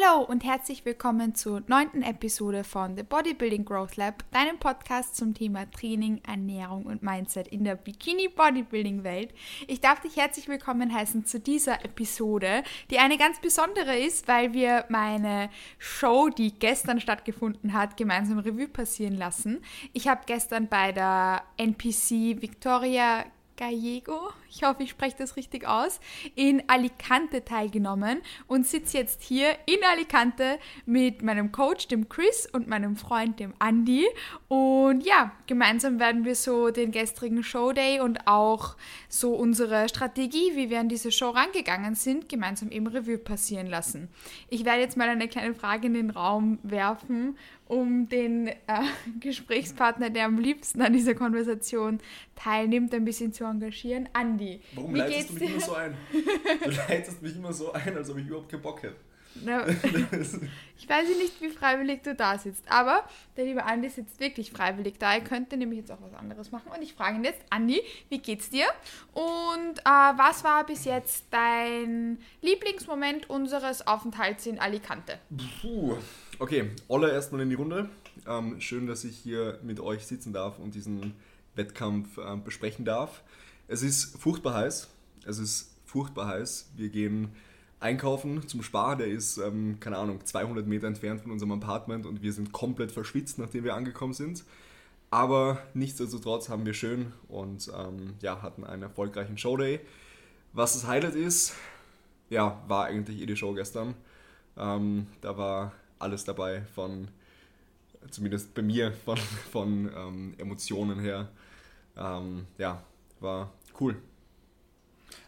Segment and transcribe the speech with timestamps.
[0.00, 5.34] Hallo und herzlich willkommen zur neunten Episode von The Bodybuilding Growth Lab, deinem Podcast zum
[5.34, 9.34] Thema Training, Ernährung und Mindset in der Bikini Bodybuilding Welt.
[9.66, 14.52] Ich darf dich herzlich willkommen heißen zu dieser Episode, die eine ganz besondere ist, weil
[14.52, 19.60] wir meine Show, die gestern stattgefunden hat, gemeinsam Revue passieren lassen.
[19.92, 23.24] Ich habe gestern bei der NPC Victoria
[23.60, 26.00] Gallego, ich hoffe, ich spreche das richtig aus,
[26.34, 32.68] in Alicante teilgenommen und sitze jetzt hier in Alicante mit meinem Coach, dem Chris, und
[32.68, 34.06] meinem Freund, dem Andy.
[34.48, 38.76] Und ja, gemeinsam werden wir so den gestrigen Showday und auch
[39.10, 44.08] so unsere Strategie, wie wir an diese Show rangegangen sind, gemeinsam im Revue passieren lassen.
[44.48, 47.36] Ich werde jetzt mal eine kleine Frage in den Raum werfen
[47.70, 48.56] um den äh,
[49.20, 52.00] Gesprächspartner, der am liebsten an dieser Konversation
[52.34, 54.08] teilnimmt, ein bisschen zu engagieren.
[54.12, 55.50] Andi, Warum leitest du mich dir?
[55.50, 55.94] immer so ein?
[56.64, 58.96] Du leitest mich immer so ein, als ob ich überhaupt keinen Bock hätte.
[59.44, 59.64] Na,
[60.78, 63.04] ich weiß nicht, wie freiwillig du da sitzt, aber
[63.36, 65.14] der liebe Andi sitzt wirklich freiwillig da.
[65.14, 66.72] Er könnte nämlich jetzt auch was anderes machen.
[66.74, 68.66] Und ich frage ihn jetzt, Andi, wie geht's dir?
[69.12, 75.20] Und äh, was war bis jetzt dein Lieblingsmoment unseres Aufenthalts in Alicante?
[75.62, 75.98] Puh,
[76.40, 77.88] okay, Olle erstmal in die Runde.
[78.26, 81.14] Ähm, schön, dass ich hier mit euch sitzen darf und diesen
[81.54, 83.22] Wettkampf äh, besprechen darf.
[83.68, 84.88] Es ist furchtbar heiß.
[85.24, 86.70] Es ist furchtbar heiß.
[86.76, 87.28] Wir gehen
[87.78, 88.96] einkaufen zum Spar.
[88.96, 92.90] Der ist, ähm, keine Ahnung, 200 Meter entfernt von unserem Apartment und wir sind komplett
[92.90, 94.44] verschwitzt, nachdem wir angekommen sind.
[95.10, 99.80] Aber nichtsdestotrotz haben wir schön und ähm, ja, hatten einen erfolgreichen Showday.
[100.52, 101.54] Was das Highlight ist,
[102.30, 103.94] ja, war eigentlich eh die Show gestern.
[104.56, 107.08] Ähm, da war alles dabei von,
[108.10, 109.18] zumindest bei mir, von,
[109.52, 111.28] von ähm, Emotionen her.
[111.96, 112.82] Ähm, ja,
[113.20, 113.96] war cool.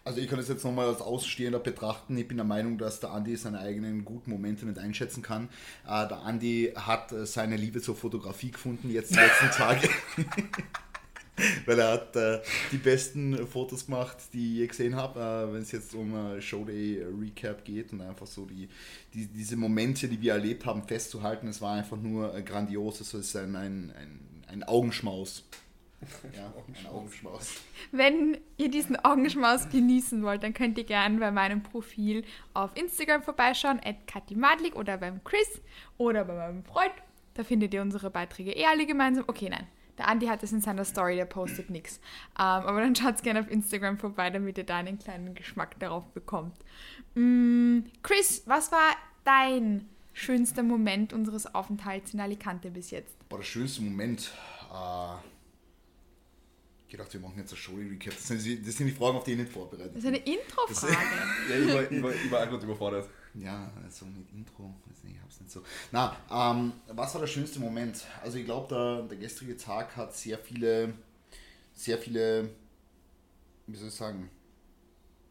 [0.04, 2.16] Also ich kann es jetzt nochmal als Ausstehender betrachten.
[2.16, 5.48] Ich bin der Meinung, dass der Andi seine eigenen guten Momente nicht einschätzen kann.
[5.86, 9.88] Äh, der Andi hat äh, seine Liebe zur Fotografie gefunden, jetzt die letzten Tage.
[11.66, 12.40] Weil er hat äh,
[12.70, 16.40] die besten Fotos gemacht, die ich je gesehen habe, äh, wenn es jetzt um äh,
[16.42, 18.68] Showday Recap geht und einfach so die,
[19.14, 21.48] die, diese Momente, die wir erlebt haben, festzuhalten.
[21.48, 23.00] Es war einfach nur äh, grandios.
[23.00, 25.44] Es ist ein, ein, ein, ein Augenschmaus.
[26.36, 27.54] Ja, ein Augenschmaus.
[27.92, 32.24] Wenn ihr diesen Augenschmaus genießen wollt, dann könnt ihr gerne bei meinem Profil
[32.54, 35.60] auf Instagram vorbeischauen, at Katimadlik oder beim Chris
[35.98, 36.90] oder bei meinem Freund.
[37.34, 39.24] Da findet ihr unsere Beiträge eh alle gemeinsam.
[39.28, 39.68] Okay, nein.
[39.98, 42.00] Der Andi hat es in seiner Story, der postet nichts.
[42.38, 46.06] Ähm, aber dann schaut gerne auf Instagram vorbei, damit ihr da einen kleinen Geschmack darauf
[46.12, 46.56] bekommt.
[47.14, 53.16] Mm, Chris, was war dein schönster Moment unseres Aufenthalts in Alicante bis jetzt?
[53.28, 54.32] Boah, der schönste Moment.
[54.72, 55.31] Äh
[56.92, 58.14] gedacht, wir machen jetzt eine Show-Recap.
[58.14, 60.02] Das, das, sind die Fragen, auf die ich nicht vorbereitet bin.
[60.02, 60.92] Das ist eine Intro-Frage.
[61.50, 63.08] ja, ich war, ich, war, ich war einfach überfordert.
[63.34, 65.62] Ja, also mit Intro, weiß nicht, ich hab's nicht so.
[65.90, 68.04] Na, ähm, was war der schönste Moment?
[68.22, 70.92] Also ich glaube, der, der gestrige Tag hat sehr viele,
[71.72, 72.50] sehr viele,
[73.66, 74.30] wie soll ich sagen,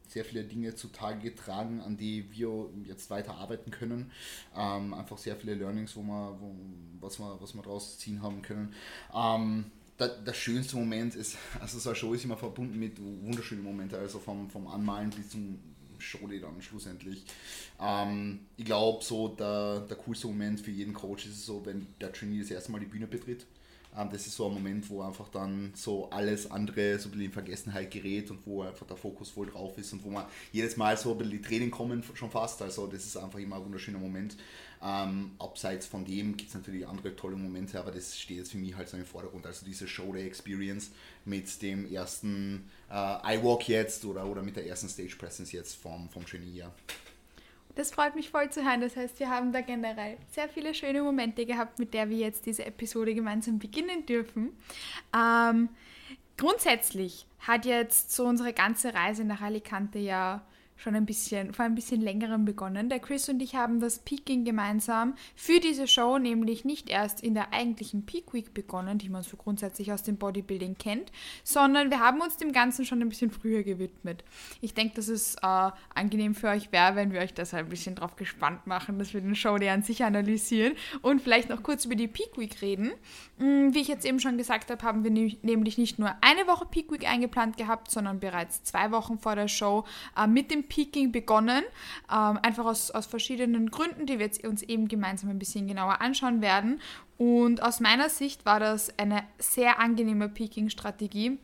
[0.08, 4.12] sehr viele Dinge zutage getragen, an die wir jetzt weiter arbeiten können.
[4.58, 6.56] Ähm, einfach sehr viele Learnings, wo wir, wo,
[7.00, 8.74] was wir, was wir daraus ziehen haben können.
[9.14, 14.00] Ähm, der, schönste Moment ist, also so eine Show ist immer verbunden mit wunderschönen Momenten,
[14.00, 15.59] also vom, vom Anmalen bis zum
[16.00, 17.24] Show dann schlussendlich.
[17.79, 22.12] Ähm, ich glaube, so der, der coolste Moment für jeden Coach ist so, wenn der
[22.12, 23.46] Trainee das erste Mal die Bühne betritt.
[23.97, 27.25] Ähm, das ist so ein Moment, wo einfach dann so alles andere so ein bisschen
[27.25, 30.78] in Vergessenheit gerät und wo einfach der Fokus voll drauf ist und wo man jedes
[30.78, 32.62] Mal so ein bisschen die Tränen kommen schon fast.
[32.62, 34.35] Also das ist einfach immer ein wunderschöner Moment.
[34.84, 38.58] Ähm, abseits von dem gibt es natürlich andere tolle Momente, aber das steht jetzt für
[38.58, 39.46] mich halt so im Vordergrund.
[39.46, 40.92] Also diese Showday-Experience
[41.25, 46.09] mit dem ersten äh, iWalk jetzt oder, oder mit der ersten Stage Presence jetzt vom,
[46.09, 46.58] vom Genie.
[46.58, 46.72] Ja.
[47.75, 48.81] Das freut mich voll zu hören.
[48.81, 52.46] Das heißt, wir haben da generell sehr viele schöne Momente gehabt, mit der wir jetzt
[52.46, 54.50] diese Episode gemeinsam beginnen dürfen.
[55.16, 55.70] Ähm,
[56.38, 60.46] grundsätzlich hat jetzt so unsere ganze Reise nach Alicante ja
[60.81, 62.90] schon ein bisschen, vor ein bisschen längerem begonnen.
[62.90, 67.35] Der Chris und ich haben das Peaking gemeinsam für diese Show nämlich nicht erst in
[67.35, 71.11] der eigentlichen Peak Week begonnen, die man so grundsätzlich aus dem Bodybuilding kennt,
[71.44, 74.23] sondern wir haben uns dem Ganzen schon ein bisschen früher gewidmet.
[74.59, 77.96] Ich denke, dass es äh, angenehm für euch wäre, wenn wir euch das ein bisschen
[77.96, 81.85] drauf gespannt machen, dass wir den Show Day an sich analysieren und vielleicht noch kurz
[81.85, 82.91] über die Peak Week reden.
[83.38, 86.66] Hm, wie ich jetzt eben schon gesagt habe, haben wir nämlich nicht nur eine Woche
[86.66, 89.85] Peak Week eingeplant gehabt, sondern bereits zwei Wochen vor der Show
[90.17, 91.64] äh, mit dem Peaking begonnen.
[92.09, 96.00] Ähm, einfach aus, aus verschiedenen Gründen, die wir jetzt uns eben gemeinsam ein bisschen genauer
[96.00, 96.79] anschauen werden.
[97.18, 101.38] Und aus meiner Sicht war das eine sehr angenehme Peaking-Strategie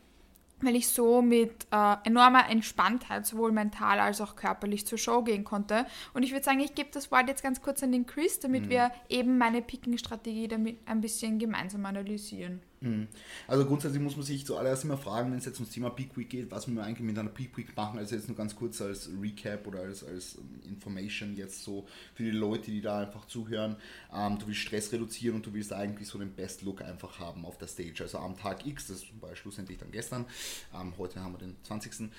[0.60, 5.44] weil ich so mit äh, enormer Entspanntheit sowohl mental als auch körperlich zur Show gehen
[5.44, 5.86] konnte.
[6.14, 8.64] Und ich würde sagen, ich gebe das Wort jetzt ganz kurz an den Chris, damit
[8.64, 8.70] mhm.
[8.70, 12.60] wir eben meine Picking-Strategie damit ein bisschen gemeinsam analysieren.
[12.80, 13.08] Mhm.
[13.46, 16.30] Also grundsätzlich muss man sich zuallererst immer fragen, wenn es jetzt ums Thema Peak Week
[16.30, 17.98] geht, was wir eigentlich mit einer Peak Week machen.
[17.98, 20.38] Also jetzt nur ganz kurz als Recap oder als, als
[20.68, 23.76] Information jetzt so für die Leute, die da einfach zuhören.
[24.14, 27.44] Ähm, du willst Stress reduzieren und du willst eigentlich so den Best Look einfach haben
[27.44, 28.02] auf der Stage.
[28.02, 30.26] Also am Tag X, das war schlussendlich dann gestern,
[30.74, 32.10] ähm, heute haben wir den 20.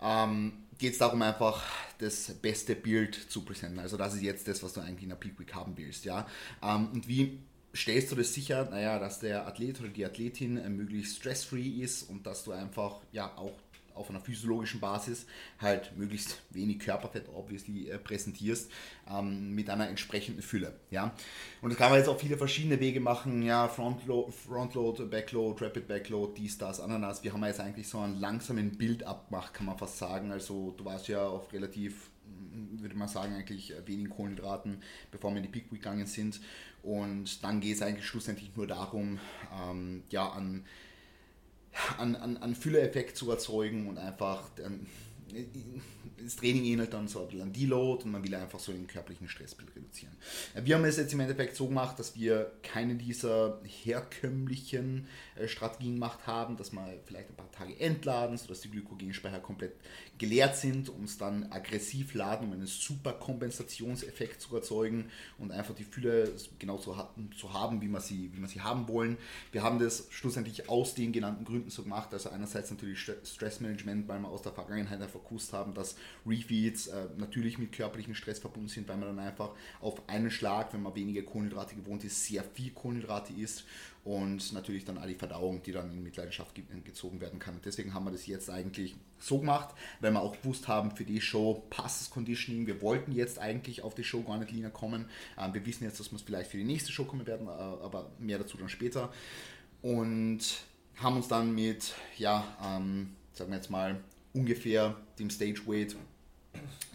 [0.00, 1.64] Ähm, geht es darum, einfach
[1.98, 3.80] das beste Bild zu präsentieren.
[3.80, 6.04] Also das ist jetzt das, was du eigentlich in der Peak Week haben willst.
[6.04, 6.26] Ja?
[6.62, 7.38] Ähm, und wie
[7.78, 12.02] stellst du das sicher, naja, dass der Athlet oder die Athletin äh, möglichst stressfree ist
[12.02, 13.52] und dass du einfach ja auch
[13.98, 15.26] auf einer physiologischen Basis
[15.60, 18.70] halt möglichst wenig Körperfett obviously äh, präsentierst
[19.10, 20.74] ähm, mit einer entsprechenden Fülle.
[20.90, 21.14] Ja?
[21.60, 25.88] Und das kann man jetzt auf viele verschiedene Wege machen, ja, Frontload, Frontload Backload, Rapid
[25.88, 27.24] Backload, dies, das, Ananas.
[27.24, 30.30] Wir haben jetzt eigentlich so einen langsamen Bild abgemacht, kann man fast sagen.
[30.30, 32.10] Also du warst ja auf relativ
[32.80, 36.40] würde man sagen, eigentlich wenigen Kohlenhydraten, bevor wir in die Peak Week gegangen sind.
[36.82, 39.18] Und dann geht es eigentlich schlussendlich nur darum,
[39.62, 40.64] ähm, ja, an,
[41.98, 44.86] an, an, an Fülleeffekt zu erzeugen und einfach ähm,
[46.22, 48.86] das Training ähnelt dann so ein bisschen an Deload und man will einfach so den
[48.86, 50.14] körperlichen Stressbild reduzieren.
[50.54, 55.94] Wir haben es jetzt im Endeffekt so gemacht, dass wir keine dieser herkömmlichen äh, Strategien
[55.94, 59.74] gemacht haben, dass wir vielleicht ein paar Tage entladen, sodass die Glykogenspeicher komplett
[60.18, 65.06] geleert sind, uns dann aggressiv laden, um einen super Kompensationseffekt zu erzeugen
[65.38, 66.96] und einfach die Fülle genauso
[67.38, 69.16] zu haben, wie wir, sie, wie wir sie haben wollen.
[69.52, 74.20] Wir haben das schlussendlich aus den genannten Gründen so gemacht, also einerseits natürlich Stressmanagement, weil
[74.20, 78.68] wir aus der Vergangenheit einfach gewusst haben, dass Refeeds äh, natürlich mit körperlichem Stress verbunden
[78.68, 79.50] sind, weil man dann einfach
[79.80, 83.64] auf einen Schlag, wenn man weniger Kohlenhydrate gewohnt ist, sehr viel Kohlenhydrate isst
[84.04, 86.54] und natürlich dann all die Verdauung, die dann in Mitleidenschaft
[86.84, 87.54] gezogen werden kann.
[87.54, 91.04] Und deswegen haben wir das jetzt eigentlich so gemacht, weil wir auch gewusst haben, für
[91.04, 92.66] die Show passt das Conditioning.
[92.66, 95.06] Wir wollten jetzt eigentlich auf die Show gar nicht leaner kommen.
[95.38, 97.50] Ähm, wir wissen jetzt, dass wir es vielleicht für die nächste Show kommen werden, äh,
[97.50, 99.12] aber mehr dazu dann später.
[99.82, 100.62] Und
[100.96, 104.00] haben uns dann mit, ja, ähm, sagen wir jetzt mal,
[104.32, 105.96] ungefähr dem Stage Weight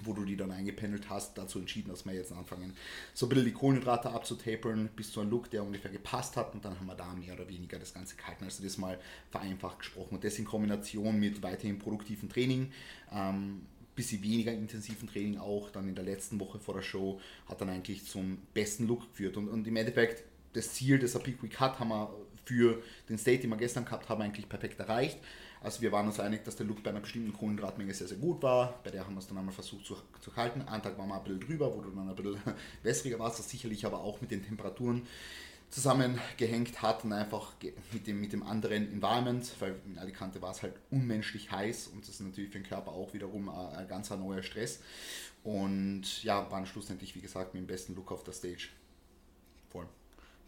[0.04, 2.76] wo du die dann eingependelt hast, dazu entschieden, dass wir jetzt anfangen,
[3.14, 6.66] so ein bisschen die Kohlenhydrate abzutapern, bis zu einem Look, der ungefähr gepasst hat und
[6.66, 8.44] dann haben wir da mehr oder weniger das Ganze gehalten.
[8.44, 9.00] Also das mal
[9.32, 12.72] vereinfacht gesprochen und das in Kombination mit weiterhin produktivem Training,
[13.12, 13.66] ähm,
[13.96, 17.70] bisschen weniger intensiven Training auch, dann in der letzten Woche vor der Show, hat dann
[17.70, 20.24] eigentlich zum besten Look geführt und, und im Endeffekt
[20.54, 22.14] das Ziel, das der Peak Week hat, haben wir
[22.46, 25.18] für den State, den wir gestern gehabt haben, eigentlich perfekt erreicht.
[25.64, 28.44] Also wir waren uns einig, dass der Look bei einer bestimmten Kohlenhydratmenge sehr, sehr gut
[28.44, 28.80] war.
[28.84, 30.62] Bei der haben wir es dann einmal versucht zu, zu halten.
[30.62, 32.42] Einen Tag waren wir ein bisschen drüber, wo du dann ein bisschen
[32.84, 35.08] wässriger warst, das sicherlich aber auch mit den Temperaturen
[35.70, 37.54] zusammengehängt hat und einfach
[37.94, 42.02] mit dem, mit dem anderen Environment, weil in Alicante war es halt unmenschlich heiß und
[42.02, 44.82] das ist natürlich für den Körper auch wiederum ein, ein ganz neuer Stress.
[45.44, 48.70] Und ja, waren schlussendlich, wie gesagt, mit dem besten Look auf der Stage.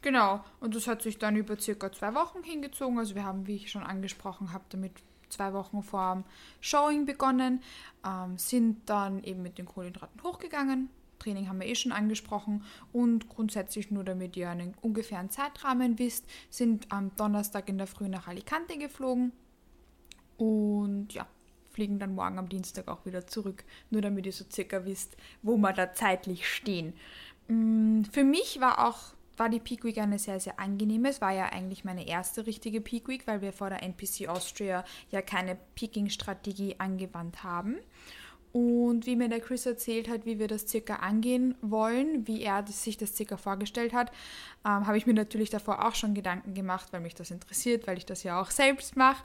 [0.05, 2.99] Genau, und das hat sich dann über circa zwei Wochen hingezogen.
[2.99, 4.91] Also wir haben, wie ich schon angesprochen habe, damit
[5.29, 6.23] zwei Wochen vor dem
[6.61, 7.63] Showing begonnen,
[8.05, 10.89] ähm, sind dann eben mit den Kohlenhydraten hochgegangen.
[11.17, 12.63] Training haben wir eh schon angesprochen
[12.93, 18.07] und grundsätzlich nur damit ihr einen ungefähren Zeitrahmen wisst, sind am Donnerstag in der Früh
[18.07, 19.31] nach Alicante geflogen
[20.37, 21.25] und ja,
[21.71, 25.57] fliegen dann morgen am Dienstag auch wieder zurück, nur damit ihr so circa wisst, wo
[25.57, 26.93] wir da zeitlich stehen.
[27.47, 31.09] Mm, für mich war auch war die Peak Week eine sehr, sehr angenehme.
[31.09, 34.83] Es war ja eigentlich meine erste richtige Peak Week, weil wir vor der NPC Austria
[35.11, 37.77] ja keine Peaking-Strategie angewandt haben.
[38.55, 42.65] Und wie mir der Chris erzählt hat, wie wir das circa angehen wollen, wie er
[42.65, 44.13] sich das circa vorgestellt hat,
[44.65, 47.97] ähm, habe ich mir natürlich davor auch schon Gedanken gemacht, weil mich das interessiert, weil
[47.97, 49.23] ich das ja auch selbst mache.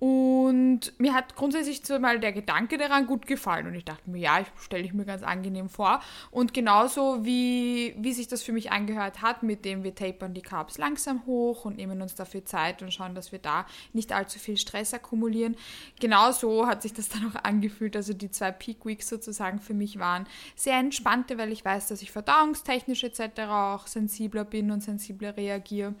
[0.00, 3.66] Und mir hat grundsätzlich so mal der Gedanke daran gut gefallen.
[3.66, 6.00] Und ich dachte mir, ja, ich stelle ich mir ganz angenehm vor.
[6.30, 10.42] Und genauso wie, wie sich das für mich angehört hat, mit dem wir tapern die
[10.42, 14.38] Carbs langsam hoch und nehmen uns dafür Zeit und schauen, dass wir da nicht allzu
[14.38, 15.56] viel Stress akkumulieren.
[16.00, 17.96] Genauso hat sich das dann auch angefühlt.
[17.96, 22.00] Also die zwei Peak Weeks sozusagen für mich waren sehr entspannte, weil ich weiß, dass
[22.00, 23.40] ich verdauungstechnisch etc.
[23.48, 25.94] auch sensibler bin und sensibler reagiere.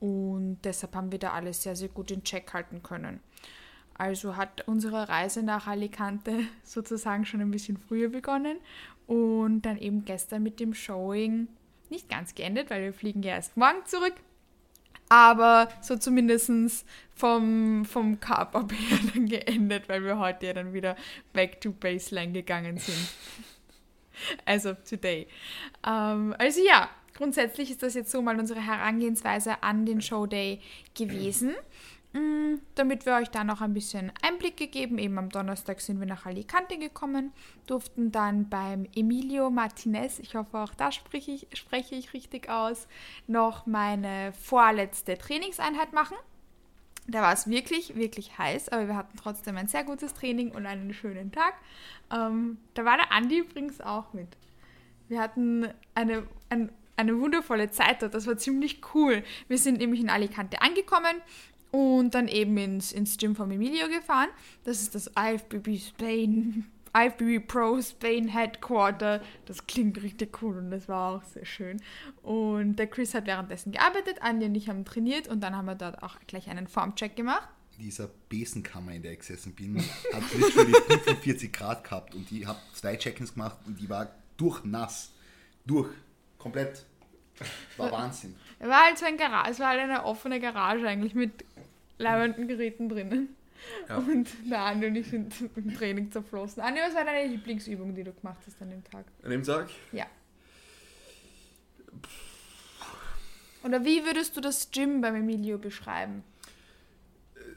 [0.00, 3.20] Und deshalb haben wir da alles sehr, sehr gut in Check halten können.
[3.94, 8.56] Also hat unsere Reise nach Alicante sozusagen schon ein bisschen früher begonnen
[9.06, 11.48] und dann eben gestern mit dem Showing
[11.90, 14.14] nicht ganz geendet, weil wir fliegen ja erst morgen zurück.
[15.10, 20.96] Aber so zumindest vom, vom Carb-Up her dann geendet, weil wir heute ja dann wieder
[21.32, 23.08] back to baseline gegangen sind.
[24.46, 25.26] also today.
[25.86, 30.60] Ähm, also ja, grundsätzlich ist das jetzt so mal unsere Herangehensweise an den Showday
[30.94, 31.54] gewesen.
[32.12, 34.98] Mm, damit wir euch da noch ein bisschen Einblick gegeben.
[34.98, 37.32] Eben am Donnerstag sind wir nach Alicante gekommen,
[37.66, 42.88] durften dann beim Emilio Martinez, ich hoffe auch da spreche ich, spreche ich richtig aus,
[43.28, 46.16] noch meine vorletzte Trainingseinheit machen.
[47.06, 50.66] Da war es wirklich, wirklich heiß, aber wir hatten trotzdem ein sehr gutes Training und
[50.66, 51.54] einen schönen Tag.
[52.12, 54.36] Ähm, da war der Andi übrigens auch mit.
[55.08, 59.22] Wir hatten eine, ein, eine wundervolle Zeit dort, das war ziemlich cool.
[59.48, 61.16] Wir sind nämlich in Alicante angekommen
[61.70, 64.28] und dann eben ins, ins Gym von Emilio gefahren.
[64.64, 69.22] Das ist das IFBB Spain, IFBB Pro Spain Headquarter.
[69.46, 71.80] Das klingt richtig cool und das war auch sehr schön.
[72.22, 75.76] Und der Chris hat währenddessen gearbeitet, Andi und ich haben trainiert und dann haben wir
[75.76, 77.48] dort auch gleich einen Formcheck gemacht.
[77.78, 80.72] Dieser Besenkammer, in der ich gesessen bin, hat literally
[81.04, 85.12] 45 Grad gehabt und ich habe zwei Check-ins gemacht und die war durchnass.
[85.64, 85.88] Durch.
[86.36, 86.84] Komplett.
[87.76, 88.36] War Wahnsinn.
[88.58, 91.44] Es war halt so ein Garage, es war halt eine offene Garage eigentlich mit
[91.98, 93.36] leibenden Geräten drinnen.
[93.88, 93.98] Ja.
[93.98, 96.60] Und der Andi und ich sind im Training zerflossen.
[96.60, 99.04] Andi, was war deine Lieblingsübung, die du gemacht hast an dem Tag?
[99.22, 99.68] An dem Tag?
[99.92, 100.06] Ja.
[103.62, 106.24] Oder wie würdest du das Gym beim Emilio beschreiben?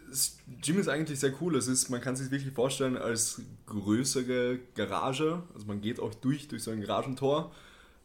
[0.09, 1.55] Das Gym ist eigentlich sehr cool.
[1.55, 5.43] Es ist, man kann sich wirklich vorstellen als größere Garage.
[5.53, 7.53] Also man geht auch durch, durch so ein Garagentor.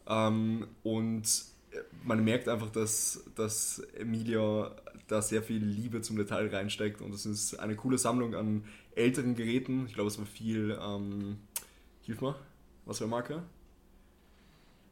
[0.07, 1.23] Ähm, und
[2.03, 4.75] man merkt einfach, dass, dass Emilia
[5.07, 7.01] da sehr viel Liebe zum Detail reinsteckt.
[7.01, 8.63] Und es ist eine coole Sammlung an
[8.95, 9.85] älteren Geräten.
[9.87, 11.37] Ich glaube, es war viel, ähm,
[12.03, 12.35] hilf mal,
[12.85, 13.43] was für eine Marke?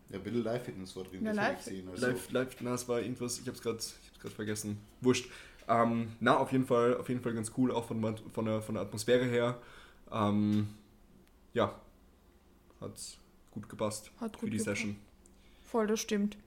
[0.09, 1.89] Ja, ein bisschen Live-Fitness war drin, Ja, das Live- ich gesehen.
[1.89, 4.77] Also, Live, live, na, es war irgendwas, ich habe es gerade vergessen.
[5.01, 5.29] Wurscht.
[5.67, 8.75] Ähm, na, auf jeden Fall, auf jeden Fall ganz cool, auch von, von, der, von
[8.75, 9.59] der Atmosphäre her.
[10.11, 10.69] Ähm,
[11.53, 11.75] ja,
[12.79, 13.17] hat
[13.51, 14.81] gut gepasst Hat für gut die gepasst.
[14.81, 14.95] Session.
[15.67, 16.37] Voll, das stimmt.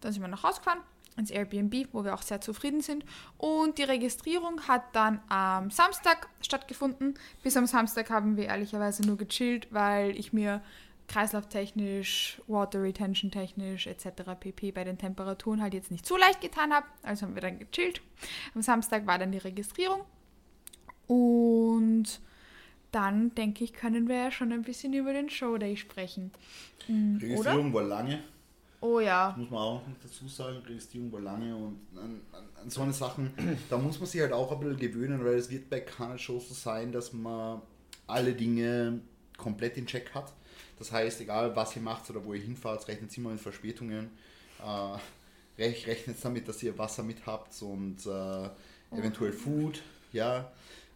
[0.00, 0.80] Dann sind wir nach Hause gefahren,
[1.16, 3.04] ins Airbnb, wo wir auch sehr zufrieden sind.
[3.36, 7.14] Und die Registrierung hat dann am Samstag stattgefunden.
[7.42, 10.62] Bis am Samstag haben wir ehrlicherweise nur gechillt, weil ich mir
[11.08, 14.34] kreislauftechnisch, Water Retention technisch etc.
[14.38, 14.72] pp.
[14.72, 16.86] bei den Temperaturen halt jetzt nicht so leicht getan habe.
[17.02, 18.02] Also haben wir dann gechillt.
[18.54, 20.02] Am Samstag war dann die Registrierung.
[21.06, 22.20] Und
[22.92, 26.30] dann denke ich, können wir ja schon ein bisschen über den Showday sprechen.
[26.88, 27.22] Oder?
[27.22, 28.22] Registrierung war lange,
[28.80, 29.30] Oh ja.
[29.30, 30.58] das muss man auch noch dazu sagen.
[30.58, 33.32] Registrierung war lange und an, an, an so eine Sachen,
[33.68, 36.38] da muss man sich halt auch ein bisschen gewöhnen, weil es wird bei keiner Show
[36.38, 37.60] so sein, dass man
[38.06, 39.00] alle Dinge
[39.36, 40.32] komplett in Check hat.
[40.78, 44.10] Das heißt, egal was ihr macht oder wo ihr hinfahrt, rechnet immer mit Verspätungen.
[44.60, 48.48] Äh, rech- rechnet damit, dass ihr Wasser mit habt und äh,
[48.96, 49.82] eventuell Food,
[50.12, 50.52] ja,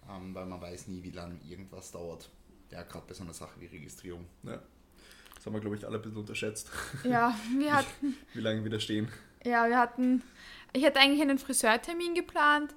[0.08, 2.30] ähm, weil man weiß nie, wie lange irgendwas dauert.
[2.70, 4.24] Ja, gerade bei so einer Sache wie Registrierung.
[4.44, 4.60] Ja.
[5.42, 6.70] Das haben wir, glaube ich, alle ein bisschen unterschätzt,
[7.02, 9.08] Ja, wir hatten, wie lange wir da stehen.
[9.44, 10.22] ja, wir hatten,
[10.72, 12.72] ich hatte eigentlich einen Friseurtermin geplant,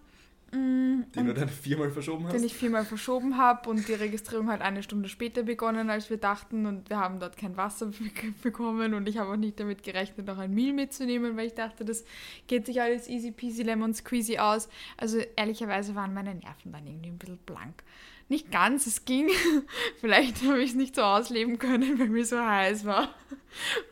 [0.51, 2.33] Den du dann viermal verschoben hast.
[2.33, 6.17] den ich viermal verschoben habe und die Registrierung hat eine Stunde später begonnen, als wir
[6.17, 7.95] dachten und wir haben dort kein Wasser be-
[8.41, 11.83] bekommen und ich habe auch nicht damit gerechnet, noch ein Meal mitzunehmen, weil ich dachte,
[11.83, 12.05] das
[12.47, 14.69] geht sich alles easy peasy lemon squeezy aus.
[14.97, 17.83] Also ehrlicherweise waren meine Nerven dann irgendwie ein bisschen blank.
[18.29, 19.29] Nicht ganz, es ging.
[19.99, 23.09] Vielleicht habe ich es nicht so ausleben können, weil mir so heiß war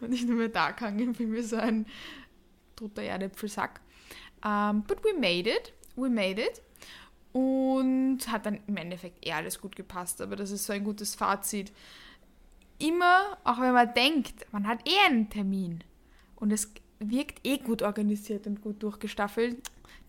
[0.01, 0.72] und ich nur mehr da
[1.17, 1.86] bin wie so ein
[2.75, 3.81] toter Erdäpfelsack.
[4.45, 5.74] Um, but we made it.
[5.95, 6.62] We made it.
[7.33, 10.21] Und hat dann im Endeffekt eher alles gut gepasst.
[10.21, 11.71] Aber das ist so ein gutes Fazit.
[12.79, 15.83] Immer, auch wenn man denkt, man hat eh einen Termin
[16.35, 19.57] und es wirkt eh gut organisiert und gut durchgestaffelt,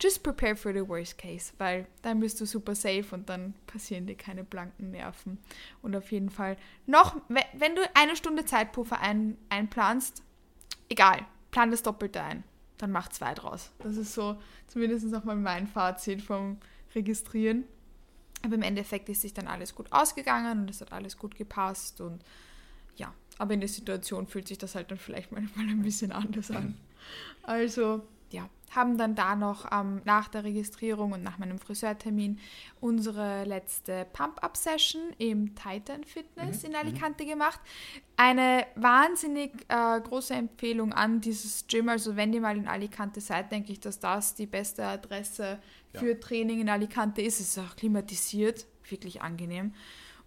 [0.02, 4.06] just prepare for the worst case, weil dann bist du super safe und dann passieren
[4.06, 5.38] dir keine blanken Nerven.
[5.82, 10.22] Und auf jeden Fall noch, we- wenn du eine Stunde Zeitpuffer ein, einplanst,
[10.88, 12.42] egal, plan das Doppelte ein.
[12.78, 13.70] Dann mach zwei draus.
[13.78, 16.58] Das ist so zumindest nochmal mein Fazit vom
[16.94, 17.64] Registrieren.
[18.42, 22.00] Aber im Endeffekt ist sich dann alles gut ausgegangen und es hat alles gut gepasst
[22.00, 22.22] und
[22.96, 26.50] ja, aber in der Situation fühlt sich das halt dann vielleicht manchmal ein bisschen anders
[26.50, 26.76] an.
[27.42, 32.40] Also ja, haben dann da noch ähm, nach der Registrierung und nach meinem Friseurtermin
[32.80, 37.60] unsere letzte Pump-Up-Session im Titan Fitness in Alicante gemacht.
[38.16, 41.88] Eine wahnsinnig äh, große Empfehlung an dieses Gym.
[41.88, 45.58] Also wenn ihr mal in Alicante seid, denke ich, dass das die beste Adresse
[45.92, 46.00] Ja.
[46.00, 47.38] für Training in Alicante ist.
[47.40, 49.72] Es ist auch klimatisiert, wirklich angenehm.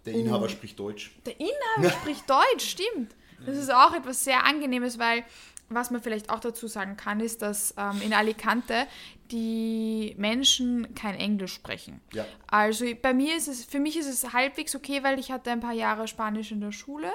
[0.05, 0.47] Der Inhaber Oh.
[0.47, 1.11] spricht Deutsch.
[1.25, 3.13] Der Inhaber spricht Deutsch, stimmt.
[3.45, 5.23] Das ist auch etwas sehr Angenehmes, weil
[5.69, 8.87] was man vielleicht auch dazu sagen kann, ist, dass ähm, in Alicante
[9.31, 11.99] die Menschen kein Englisch sprechen.
[12.13, 12.25] Ja.
[12.47, 15.59] Also bei mir ist es, für mich ist es halbwegs okay, weil ich hatte ein
[15.59, 17.11] paar Jahre Spanisch in der Schule.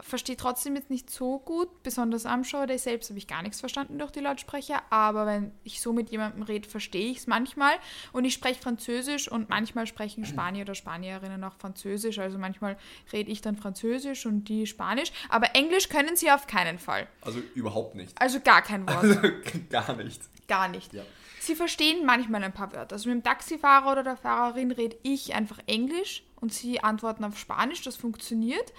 [0.00, 3.60] Verstehe trotzdem jetzt nicht so gut, besonders am Show Day selbst habe ich gar nichts
[3.60, 7.74] verstanden durch die Lautsprecher, aber wenn ich so mit jemandem rede, verstehe ich es manchmal
[8.12, 12.76] und ich spreche Französisch und manchmal sprechen Spanier oder Spanierinnen auch Französisch, also manchmal
[13.12, 17.08] rede ich dann Französisch und die Spanisch, aber Englisch können sie auf keinen Fall.
[17.22, 18.20] Also überhaupt nicht.
[18.20, 18.98] Also gar kein Wort.
[18.98, 19.20] Also
[19.70, 20.20] gar nicht.
[20.48, 20.92] Gar nicht.
[20.92, 21.02] Ja.
[21.46, 22.94] Sie verstehen manchmal ein paar Wörter.
[22.94, 27.38] Also mit dem Taxifahrer oder der Fahrerin rede ich einfach Englisch und sie antworten auf
[27.38, 27.82] Spanisch.
[27.82, 28.72] Das funktioniert.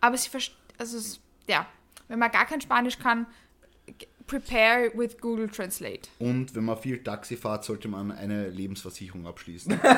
[0.00, 1.66] Aber sie verstehen, also es, ja,
[2.08, 3.26] wenn man gar kein Spanisch kann,
[4.26, 6.08] prepare with Google Translate.
[6.18, 9.80] Und wenn man viel Taxi fährt, sollte man eine Lebensversicherung abschließen.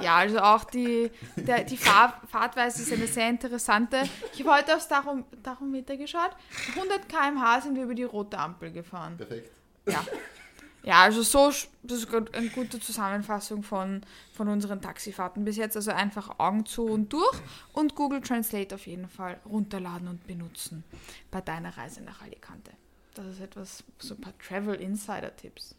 [0.00, 4.04] Ja, also auch die, der, die Fahr Fahrtweise ist eine sehr interessante.
[4.32, 6.30] Ich habe heute aufs Tachom Tachometer geschaut.
[6.76, 9.16] 100 km/h sind wir über die rote Ampel gefahren.
[9.16, 9.50] Perfekt.
[9.88, 10.04] Ja.
[10.84, 11.48] Ja, also so,
[11.82, 15.76] das ist eine gute Zusammenfassung von, von unseren Taxifahrten bis jetzt.
[15.76, 17.38] Also einfach Augen zu und durch
[17.72, 20.84] und Google Translate auf jeden Fall runterladen und benutzen
[21.30, 22.72] bei deiner Reise nach Alicante.
[23.14, 25.74] Das ist etwas, so ein paar Travel Insider Tipps.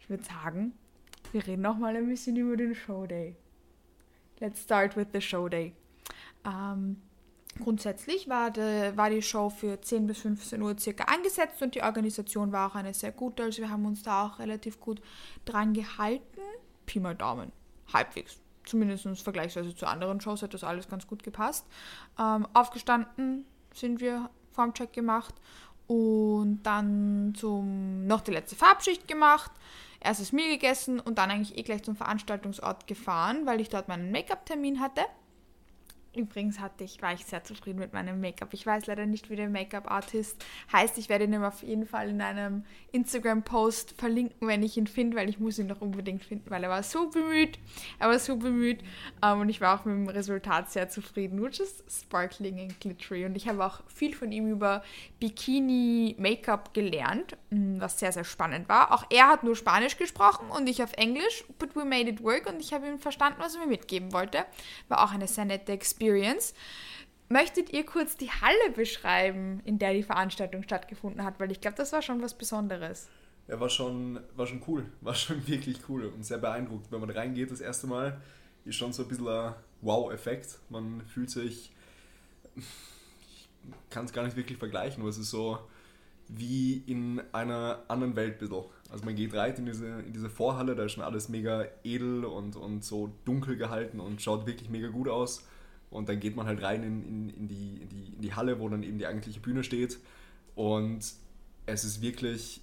[0.00, 0.72] Ich würde sagen,
[1.32, 3.36] wir reden noch mal ein bisschen über den Show Day.
[4.40, 5.74] Let's start with the Show Day.
[7.58, 11.82] Grundsätzlich war, de, war die Show für 10 bis 15 Uhr circa angesetzt und die
[11.82, 13.42] Organisation war auch eine sehr gute.
[13.42, 15.02] Also wir haben uns da auch relativ gut
[15.44, 16.40] dran gehalten.
[16.86, 17.52] Pi mal Daumen.
[17.92, 18.38] Halbwegs.
[18.64, 21.66] Zumindest vergleichsweise zu anderen Shows hat das alles ganz gut gepasst.
[22.18, 25.34] Ähm, aufgestanden sind wir, Formcheck gemacht
[25.86, 29.50] und dann zum, noch die letzte Farbschicht gemacht,
[30.00, 34.12] erstes Meal gegessen und dann eigentlich eh gleich zum Veranstaltungsort gefahren, weil ich dort meinen
[34.12, 35.02] Make-up-Termin hatte.
[36.12, 38.52] Übrigens hatte ich, war ich sehr zufrieden mit meinem Make-up.
[38.52, 40.98] Ich weiß leider nicht, wie der Make-up-Artist heißt.
[40.98, 45.28] Ich werde ihn auf jeden Fall in einem Instagram-Post verlinken, wenn ich ihn finde, weil
[45.28, 47.60] ich muss ihn noch unbedingt finden, weil er war so bemüht.
[48.00, 48.80] Er war so bemüht
[49.22, 51.40] ähm, und ich war auch mit dem Resultat sehr zufrieden.
[51.40, 53.24] Which is sparkling and glittery.
[53.24, 54.82] Und ich habe auch viel von ihm über
[55.20, 58.92] Bikini-Make-up gelernt, mh, was sehr, sehr spannend war.
[58.92, 62.48] Auch er hat nur Spanisch gesprochen und ich auf Englisch, but we made it work
[62.48, 64.44] und ich habe ihm verstanden, was er mir mitgeben wollte.
[64.88, 65.99] War auch eine sehr nette Experience.
[67.32, 71.38] Möchtet ihr kurz die Halle beschreiben, in der die Veranstaltung stattgefunden hat?
[71.38, 73.08] Weil ich glaube, das war schon was Besonderes.
[73.46, 74.86] Ja, war schon, war schon cool.
[75.00, 76.90] War schon wirklich cool und sehr beeindruckend.
[76.90, 78.20] Wenn man reingeht das erste Mal,
[78.64, 80.58] ist schon so ein bisschen ein Wow-Effekt.
[80.70, 81.72] Man fühlt sich,
[82.56, 83.48] ich
[83.90, 85.58] kann es gar nicht wirklich vergleichen, aber es ist so
[86.28, 88.64] wie in einer anderen Welt ein bisschen.
[88.90, 92.24] Also man geht rein in diese, in diese Vorhalle, da ist schon alles mega edel
[92.24, 95.46] und, und so dunkel gehalten und schaut wirklich mega gut aus.
[95.90, 98.60] Und dann geht man halt rein in, in, in, die, in, die, in die Halle,
[98.60, 99.98] wo dann eben die eigentliche Bühne steht.
[100.54, 101.00] Und
[101.66, 102.60] es ist wirklich,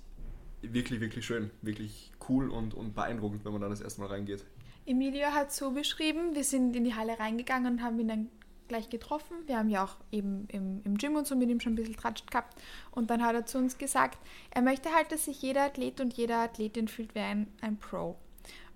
[0.61, 1.51] wirklich, wirklich schön.
[1.61, 4.45] Wirklich cool und, und beeindruckend, wenn man da das erste Mal reingeht.
[4.85, 8.29] Emilio hat so beschrieben, wir sind in die Halle reingegangen und haben ihn dann
[8.67, 9.35] gleich getroffen.
[9.45, 11.97] Wir haben ja auch eben im, im Gym und so mit ihm schon ein bisschen
[11.97, 12.57] tratscht gehabt.
[12.91, 14.17] Und dann hat er zu uns gesagt,
[14.51, 18.17] er möchte halt, dass sich jeder Athlet und jede Athletin fühlt wie ein, ein Pro.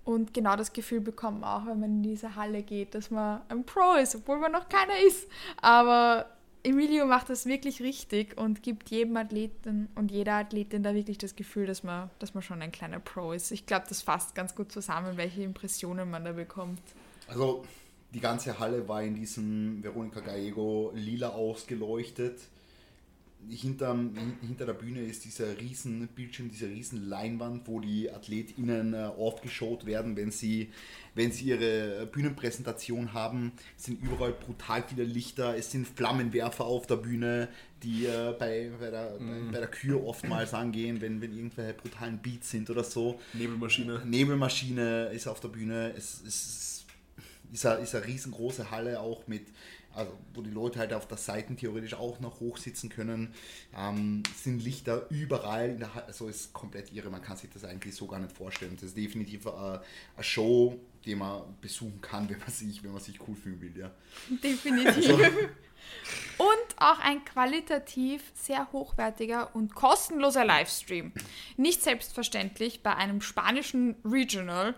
[0.03, 3.41] Und genau das Gefühl bekommt man auch, wenn man in diese Halle geht, dass man
[3.49, 5.27] ein Pro ist, obwohl man noch keiner ist.
[5.61, 6.25] Aber
[6.63, 11.35] Emilio macht das wirklich richtig und gibt jedem Athleten und jeder Athletin da wirklich das
[11.35, 13.51] Gefühl, dass man, dass man schon ein kleiner Pro ist.
[13.51, 16.81] Ich glaube, das fasst ganz gut zusammen, welche Impressionen man da bekommt.
[17.27, 17.63] Also
[18.13, 22.41] die ganze Halle war in diesem Veronica Gallego lila ausgeleuchtet.
[23.49, 28.93] Hinterm, hin- hinter der Bühne ist dieser riesen Bildschirm, diese riesen Leinwand, wo die AthletInnen
[28.93, 30.69] äh, aufgeschaut werden, wenn sie,
[31.15, 33.51] wenn sie ihre Bühnenpräsentation haben.
[33.77, 37.49] Es sind überall brutal viele Lichter, es sind Flammenwerfer auf der Bühne,
[37.83, 42.19] die äh, bei, bei, der, bei, bei der Kür oftmals angehen, wenn, wenn irgendwelche brutalen
[42.19, 43.19] Beats sind oder so.
[43.33, 44.01] Nebelmaschine.
[44.05, 45.93] Nebelmaschine ist auf der Bühne.
[45.97, 46.85] Es, es
[47.51, 49.47] ist, eine, ist eine riesengroße Halle auch mit,
[49.93, 53.33] also wo die Leute halt auf der Seiten theoretisch auch noch hochsitzen können.
[53.77, 55.77] Ähm, sind Lichter überall
[56.07, 57.09] also ist komplett irre.
[57.09, 58.75] Man kann sich das eigentlich so gar nicht vorstellen.
[58.75, 59.81] Das ist definitiv eine,
[60.15, 63.77] eine Show, die man besuchen kann, wenn man sich, wenn man sich cool fühlen will,
[63.77, 63.91] ja.
[64.43, 65.19] Definitiv.
[66.37, 71.11] Und auch ein qualitativ sehr hochwertiger und kostenloser Livestream.
[71.57, 74.75] Nicht selbstverständlich bei einem spanischen Regional,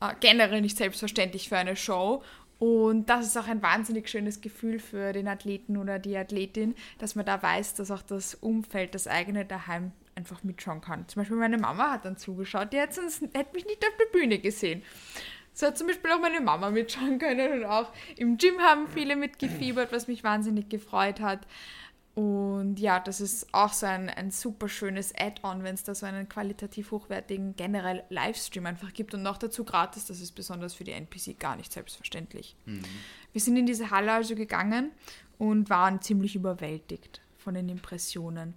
[0.00, 2.22] äh, generell nicht selbstverständlich für eine Show.
[2.58, 7.14] Und das ist auch ein wahnsinnig schönes Gefühl für den Athleten oder die Athletin, dass
[7.14, 11.06] man da weiß, dass auch das Umfeld, das eigene daheim einfach mitschauen kann.
[11.06, 14.18] Zum Beispiel meine Mama hat dann zugeschaut, die hat, sonst, hätte mich nicht auf der
[14.18, 14.82] Bühne gesehen.
[15.52, 19.16] So hat zum Beispiel auch meine Mama mitschauen können und auch im Gym haben viele
[19.16, 21.40] mitgefiebert, was mich wahnsinnig gefreut hat.
[22.18, 26.04] Und ja, das ist auch so ein, ein super schönes Add-on, wenn es da so
[26.04, 30.06] einen qualitativ hochwertigen generell Livestream einfach gibt und noch dazu gratis.
[30.06, 32.56] Das ist besonders für die NPC gar nicht selbstverständlich.
[32.66, 32.82] Mhm.
[33.30, 34.90] Wir sind in diese Halle also gegangen
[35.38, 38.54] und waren ziemlich überwältigt von den Impressionen.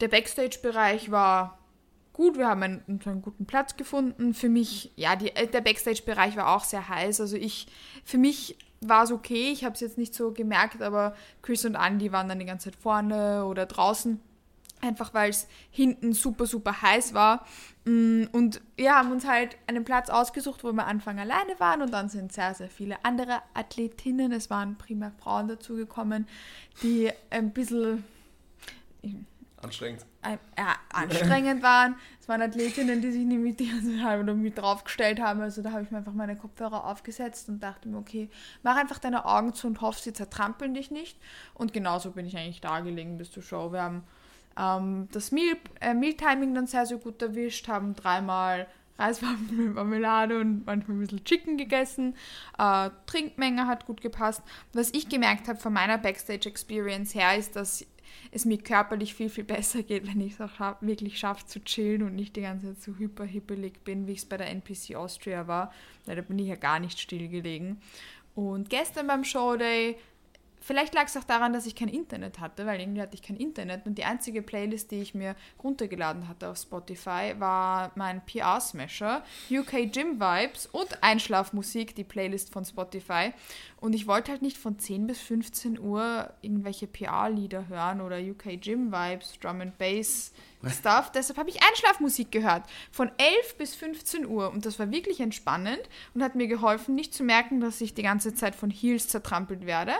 [0.00, 1.58] Der Backstage-Bereich war
[2.14, 4.32] gut, wir haben einen, einen, guten Platz gefunden.
[4.32, 7.20] Für mich, ja, die, der Backstage-Bereich war auch sehr heiß.
[7.20, 7.66] Also ich,
[8.06, 9.50] für mich war es okay.
[9.52, 12.70] Ich habe es jetzt nicht so gemerkt, aber Chris und Andy waren dann die ganze
[12.70, 14.20] Zeit vorne oder draußen.
[14.80, 17.46] Einfach weil es hinten super, super heiß war.
[17.84, 21.92] Mm, und wir haben uns halt einen Platz ausgesucht, wo wir Anfang alleine waren und
[21.92, 26.26] dann sind sehr, sehr viele andere Athletinnen, es waren primär Frauen dazugekommen,
[26.82, 28.04] die ein bisschen
[29.62, 30.04] Anstrengend.
[30.58, 31.94] Ja, anstrengend waren.
[32.20, 35.40] Es waren Athletinnen, die sich mit die ganze Zeit mit draufgestellt haben.
[35.40, 38.28] Also da habe ich mir einfach meine Kopfhörer aufgesetzt und dachte mir, okay,
[38.64, 41.16] mach einfach deine Augen zu und hoff, sie zertrampeln dich nicht.
[41.54, 43.72] Und genauso bin ich eigentlich da gelegen bis zur Show.
[43.72, 44.04] Wir haben
[44.58, 48.66] ähm, das Meal, äh, Mealtiming dann sehr, sehr gut erwischt, haben dreimal
[48.98, 52.14] Reiswaffen mit Marmelade und manchmal ein bisschen Chicken gegessen.
[52.58, 54.42] Äh, Trinkmenge hat gut gepasst.
[54.72, 57.86] Was ich gemerkt habe von meiner Backstage-Experience her, ist, dass
[58.30, 61.62] es mir körperlich viel, viel besser geht, wenn ich es auch schaff, wirklich schaffe zu
[61.62, 64.94] chillen und nicht die ganze Zeit so hyperhippelig bin, wie ich es bei der NPC
[64.96, 65.72] Austria war.
[66.06, 67.80] Da bin ich ja gar nicht stillgelegen.
[68.34, 69.96] Und gestern beim Showday
[70.62, 73.36] Vielleicht lag es auch daran, dass ich kein Internet hatte, weil irgendwie hatte ich kein
[73.36, 79.24] Internet und die einzige Playlist, die ich mir runtergeladen hatte auf Spotify, war mein PR-Smasher,
[79.50, 83.32] UK Gym Vibes und Einschlafmusik, die Playlist von Spotify.
[83.80, 88.60] Und ich wollte halt nicht von 10 bis 15 Uhr irgendwelche PR-Lieder hören oder UK
[88.60, 90.32] Gym Vibes, Drum and Bass
[90.70, 91.10] Stuff.
[91.10, 92.62] Deshalb habe ich Einschlafmusik gehört.
[92.92, 94.52] Von 11 bis 15 Uhr.
[94.52, 95.80] Und das war wirklich entspannend
[96.14, 99.66] und hat mir geholfen, nicht zu merken, dass ich die ganze Zeit von Heels zertrampelt
[99.66, 99.94] werde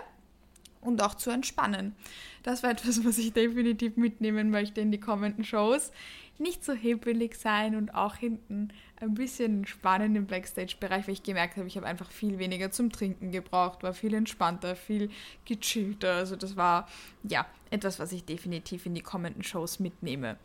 [0.82, 1.94] und auch zu entspannen.
[2.42, 5.92] Das war etwas, was ich definitiv mitnehmen möchte in die kommenden Shows.
[6.38, 11.56] Nicht so hebelig sein und auch hinten ein bisschen entspannen im Backstage-Bereich, weil ich gemerkt
[11.56, 15.10] habe, ich habe einfach viel weniger zum Trinken gebraucht, war viel entspannter, viel
[15.44, 16.14] gechillter.
[16.14, 16.88] Also das war
[17.22, 20.36] ja etwas, was ich definitiv in die kommenden Shows mitnehme.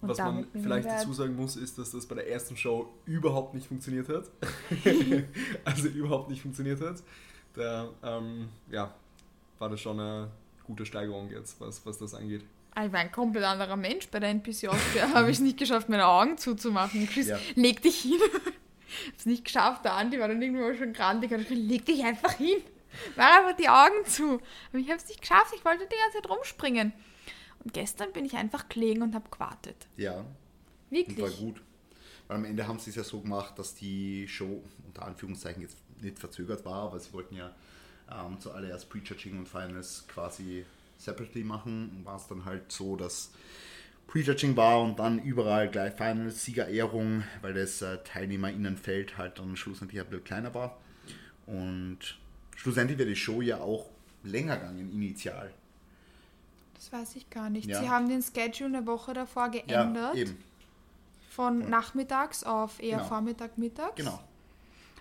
[0.00, 3.54] Und Was man vielleicht dazu sagen muss, ist, dass das bei der ersten Show überhaupt
[3.54, 4.24] nicht funktioniert hat.
[5.64, 7.02] also überhaupt nicht funktioniert hat.
[7.54, 8.92] Da ähm, ja,
[9.62, 10.28] war das schon eine
[10.64, 12.42] gute Steigerung jetzt, was, was das angeht.
[12.72, 15.08] Ich war ein komplett anderer Mensch bei der NPC Austria.
[15.14, 17.08] habe ich es nicht geschafft, meine Augen zuzumachen.
[17.08, 17.38] Chris, ja.
[17.54, 18.20] leg dich hin.
[18.94, 19.86] Ich habe es nicht geschafft.
[19.86, 21.32] Der Andi war dann irgendwo schon grandig.
[21.32, 22.58] Ich gesagt, leg dich einfach hin.
[23.16, 24.38] Mach einfach die Augen zu.
[24.68, 25.54] Aber ich habe es nicht geschafft.
[25.56, 26.92] Ich wollte die ganze Zeit rumspringen.
[27.64, 29.86] Und gestern bin ich einfach gelegen und habe gewartet.
[29.96, 30.26] Ja.
[30.90, 31.16] Wirklich.
[31.16, 31.62] Und war gut.
[32.28, 35.78] Weil am Ende haben sie es ja so gemacht, dass die Show unter Anführungszeichen jetzt
[36.02, 37.54] nicht verzögert war, aber sie wollten ja
[38.12, 40.64] ähm, zuallererst Prejudging und Finals quasi
[40.98, 42.00] separately machen.
[42.04, 43.30] War es dann halt so, dass
[44.06, 50.00] Prejudging war und dann überall gleich Finals, Siegerehrung, weil das äh, Teilnehmerinnenfeld halt dann schlussendlich
[50.00, 50.78] ein bisschen kleiner war.
[51.46, 51.98] Und
[52.56, 53.86] schlussendlich wäre die Show ja auch
[54.22, 55.52] länger gegangen, initial.
[56.74, 57.68] Das weiß ich gar nicht.
[57.68, 57.80] Ja.
[57.80, 60.14] Sie haben den Schedule eine Woche davor geändert.
[60.14, 60.36] Ja, eben.
[61.30, 63.08] Von nachmittags auf eher genau.
[63.08, 63.96] Vormittag, Mittags.
[63.96, 64.22] Genau.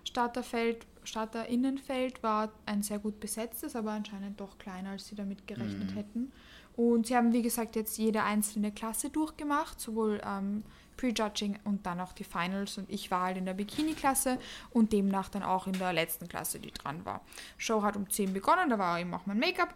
[0.05, 5.91] Starterfeld Starterinnenfeld war ein sehr gut besetztes, aber anscheinend doch kleiner, als sie damit gerechnet
[5.91, 5.95] mhm.
[5.95, 6.31] hätten.
[6.75, 10.63] Und sie haben, wie gesagt, jetzt jede einzelne Klasse durchgemacht, sowohl ähm,
[10.97, 12.77] Prejudging und dann auch die Finals.
[12.77, 14.37] Und ich war halt in der Bikini-Klasse
[14.71, 17.21] und demnach dann auch in der letzten Klasse, die dran war.
[17.57, 19.73] Show hat um 10 begonnen, da war eben auch mein Make-up.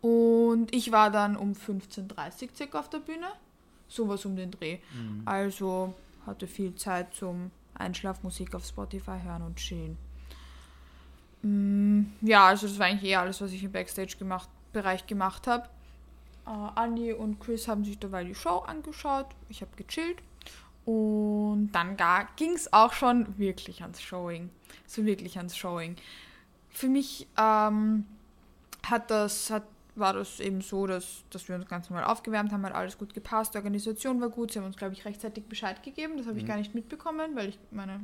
[0.00, 3.26] Und ich war dann um 15.30 Uhr circa auf der Bühne.
[3.88, 4.78] Sowas um den Dreh.
[4.92, 5.22] Mhm.
[5.24, 5.94] Also
[6.26, 9.96] hatte viel Zeit zum Einschlafmusik auf Spotify hören und chillen.
[11.42, 15.68] Mm, ja, also das war eigentlich eher alles, was ich im Backstage-Bereich gemacht habe.
[16.46, 19.26] Uh, Andy und Chris haben sich dabei die Show angeschaut.
[19.48, 20.18] Ich habe gechillt.
[20.84, 21.96] Und dann
[22.36, 24.50] ging es auch schon wirklich ans Showing.
[24.86, 25.96] So wirklich ans Showing.
[26.70, 28.06] Für mich ähm,
[28.84, 29.64] hat das, hat,
[29.96, 33.14] war das eben so, dass, dass wir uns ganz normal aufgewärmt haben, hat alles gut
[33.14, 36.18] gepasst, die Organisation war gut, sie haben uns, glaube ich, rechtzeitig Bescheid gegeben.
[36.18, 36.48] Das habe ich mhm.
[36.48, 38.00] gar nicht mitbekommen, weil ich meine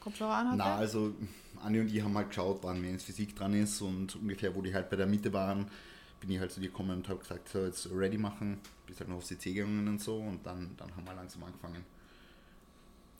[0.00, 0.56] Kopfhörer anhatte.
[0.56, 1.14] Na, also
[1.62, 4.74] Anni und ich haben halt geschaut, wann ins Physik dran ist und ungefähr, wo die
[4.74, 5.70] halt bei der Mitte waren,
[6.20, 9.08] bin ich halt zu dir gekommen und habe gesagt, so jetzt ready machen, bis halt
[9.08, 11.84] noch auf CC gegangen und so und dann, dann haben wir langsam angefangen.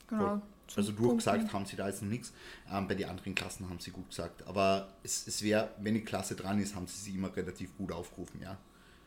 [0.07, 0.41] Genau.
[0.75, 2.33] Also durchgesagt haben sie da jetzt noch nichts.
[2.71, 4.47] Ähm, bei den anderen Klassen haben sie gut gesagt.
[4.47, 7.91] Aber es, es wäre, wenn die Klasse dran ist, haben sie sie immer relativ gut
[7.91, 8.57] aufgerufen, ja.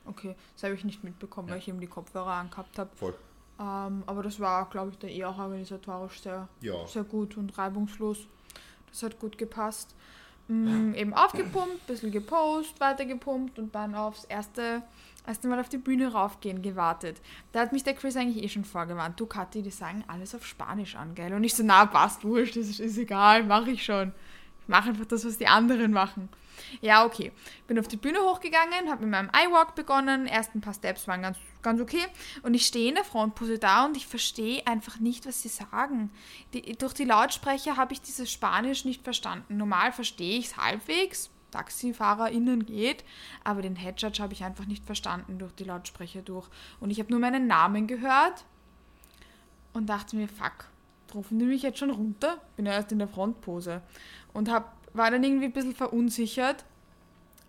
[0.05, 1.55] Okay, das habe ich nicht mitbekommen, ja.
[1.55, 2.90] weil ich eben die Kopfhörer angehabt habe.
[2.94, 3.14] Voll.
[3.59, 6.87] Ähm, aber das war, glaube ich, da eher organisatorisch sehr, ja.
[6.87, 8.29] sehr gut und reibungslos.
[8.90, 9.94] Das hat gut gepasst.
[10.49, 14.83] mh, eben aufgepumpt, bisschen gepost, weiter gepumpt und dann aufs erste,
[15.27, 17.20] erste Mal auf die Bühne raufgehen gewartet.
[17.53, 19.18] Da hat mich der Chris eigentlich eh schon vorgewarnt.
[19.18, 21.35] Du, Kathi, die sagen alles auf Spanisch an, gell?
[21.35, 24.12] Und ich so, na, passt, wurscht, ist, ist egal, mache ich schon.
[24.66, 26.29] Ich mache einfach das, was die anderen machen.
[26.81, 27.31] Ja, okay.
[27.68, 30.26] Bin auf die Bühne hochgegangen, habe mit meinem iWalk begonnen.
[30.26, 32.05] Ersten paar Steps waren ganz, ganz okay.
[32.42, 36.11] Und ich stehe in der Frontpose da und ich verstehe einfach nicht, was sie sagen.
[36.52, 39.57] Die, durch die Lautsprecher habe ich dieses Spanisch nicht verstanden.
[39.57, 41.31] Normal verstehe ich es halbwegs.
[41.52, 43.05] TaxifahrerInnen geht,
[43.44, 46.48] aber den Headjudge habe ich einfach nicht verstanden durch die Lautsprecher durch.
[46.81, 48.44] Und ich habe nur meinen Namen gehört
[49.72, 50.66] und dachte mir, fuck,
[51.16, 52.40] rufen die mich jetzt schon runter?
[52.57, 53.83] Bin ja erst in der Frontpose.
[54.33, 56.64] Und hab, war dann irgendwie ein bisschen verunsichert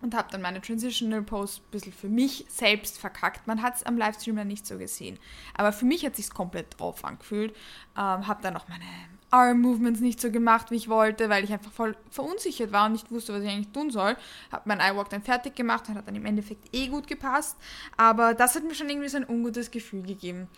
[0.00, 3.46] und habe dann meine Transitional Pose ein bisschen für mich selbst verkackt.
[3.46, 5.18] Man hat es am Livestream dann nicht so gesehen.
[5.54, 7.52] Aber für mich hat es sich komplett drauf angefühlt.
[7.96, 8.84] Ähm, habe dann auch meine
[9.30, 13.10] Arm-Movements nicht so gemacht, wie ich wollte, weil ich einfach voll verunsichert war und nicht
[13.10, 14.16] wusste, was ich eigentlich tun soll.
[14.52, 17.56] Habe mein iWalk dann fertig gemacht und hat dann im Endeffekt eh gut gepasst.
[17.96, 20.48] Aber das hat mir schon irgendwie so ein ungutes Gefühl gegeben.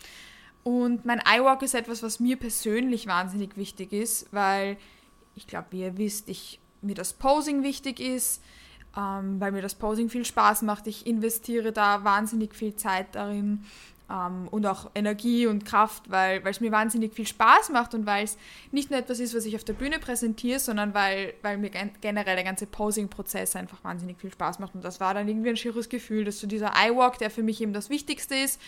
[0.63, 4.77] Und mein iWalk ist etwas, was mir persönlich wahnsinnig wichtig ist, weil
[5.35, 8.41] ich glaube, wie ihr wisst, ich, mir das Posing wichtig ist,
[8.97, 10.87] ähm, weil mir das Posing viel Spaß macht.
[10.87, 13.63] Ich investiere da wahnsinnig viel Zeit darin
[14.11, 18.23] ähm, und auch Energie und Kraft, weil es mir wahnsinnig viel Spaß macht und weil
[18.23, 18.37] es
[18.71, 22.35] nicht nur etwas ist, was ich auf der Bühne präsentiere, sondern weil, weil mir generell
[22.35, 24.75] der ganze Posing-Prozess einfach wahnsinnig viel Spaß macht.
[24.75, 27.61] Und das war dann irgendwie ein schieres Gefühl, dass so dieser iWalk, der für mich
[27.61, 28.59] eben das Wichtigste ist,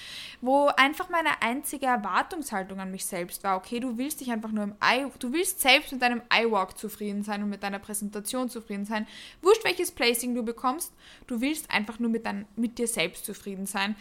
[0.41, 4.63] wo einfach meine einzige Erwartungshaltung an mich selbst war, okay, du willst dich einfach nur
[4.63, 8.85] im I, du willst selbst mit deinem iWalk zufrieden sein und mit deiner Präsentation zufrieden
[8.85, 9.07] sein.
[9.41, 10.93] Wurscht, welches Placing du bekommst,
[11.27, 13.95] du willst einfach nur mit, dein, mit dir selbst zufrieden sein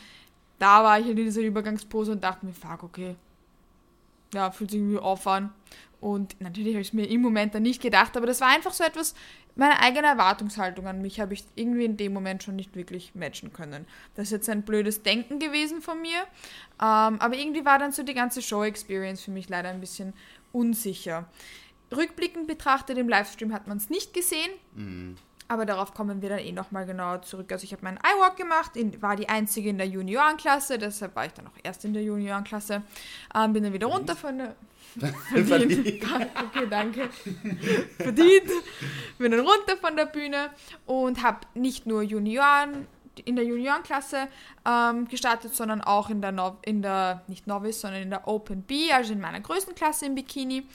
[0.62, 3.16] da war ich in dieser Übergangspose und dachte mir, fuck, okay.
[4.32, 5.52] Ja, fühlt sich irgendwie off an.
[6.00, 8.72] Und natürlich habe ich es mir im Moment dann nicht gedacht, aber das war einfach
[8.72, 9.14] so etwas,
[9.56, 13.52] meine eigene Erwartungshaltung an mich habe ich irgendwie in dem Moment schon nicht wirklich matchen
[13.52, 13.86] können.
[14.14, 16.20] Das ist jetzt ein blödes Denken gewesen von mir,
[16.80, 20.12] ähm, aber irgendwie war dann so die ganze Show-Experience für mich leider ein bisschen
[20.52, 21.28] unsicher.
[21.94, 24.50] Rückblickend betrachtet im Livestream hat man es nicht gesehen.
[24.74, 25.16] Mhm.
[25.52, 27.52] Aber darauf kommen wir dann eh nochmal genauer zurück.
[27.52, 28.70] Also ich habe meinen iWalk gemacht,
[29.02, 32.80] war die einzige in der Juniorenklasse, deshalb war ich dann auch erst in der Juniorenklasse.
[33.34, 34.56] Ähm, bin dann wieder runter von der...
[35.44, 35.86] Verdient.
[36.06, 37.10] okay, danke.
[37.98, 38.50] Verdient.
[39.18, 40.48] Bin dann runter von der Bühne
[40.86, 42.86] und habe nicht nur Junioren
[43.26, 44.28] in der Juniorenklasse
[44.66, 48.62] ähm, gestartet, sondern auch in der, no in der, nicht Novice, sondern in der Open
[48.62, 50.66] B, also in meiner größten Klasse im Bikini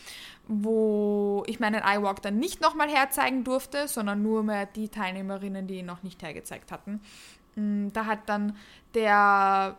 [0.47, 5.79] wo ich meinen iWalk dann nicht nochmal herzeigen durfte, sondern nur mehr die Teilnehmerinnen, die
[5.79, 7.01] ihn noch nicht hergezeigt hatten.
[7.55, 8.55] Mm, da hat dann
[8.93, 9.77] der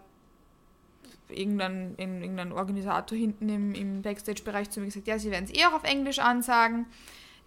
[1.31, 5.65] irgendein, irgendein Organisator hinten im, im Backstage-Bereich zu mir gesagt, ja, sie werden es eh
[5.67, 6.87] auch auf Englisch ansagen.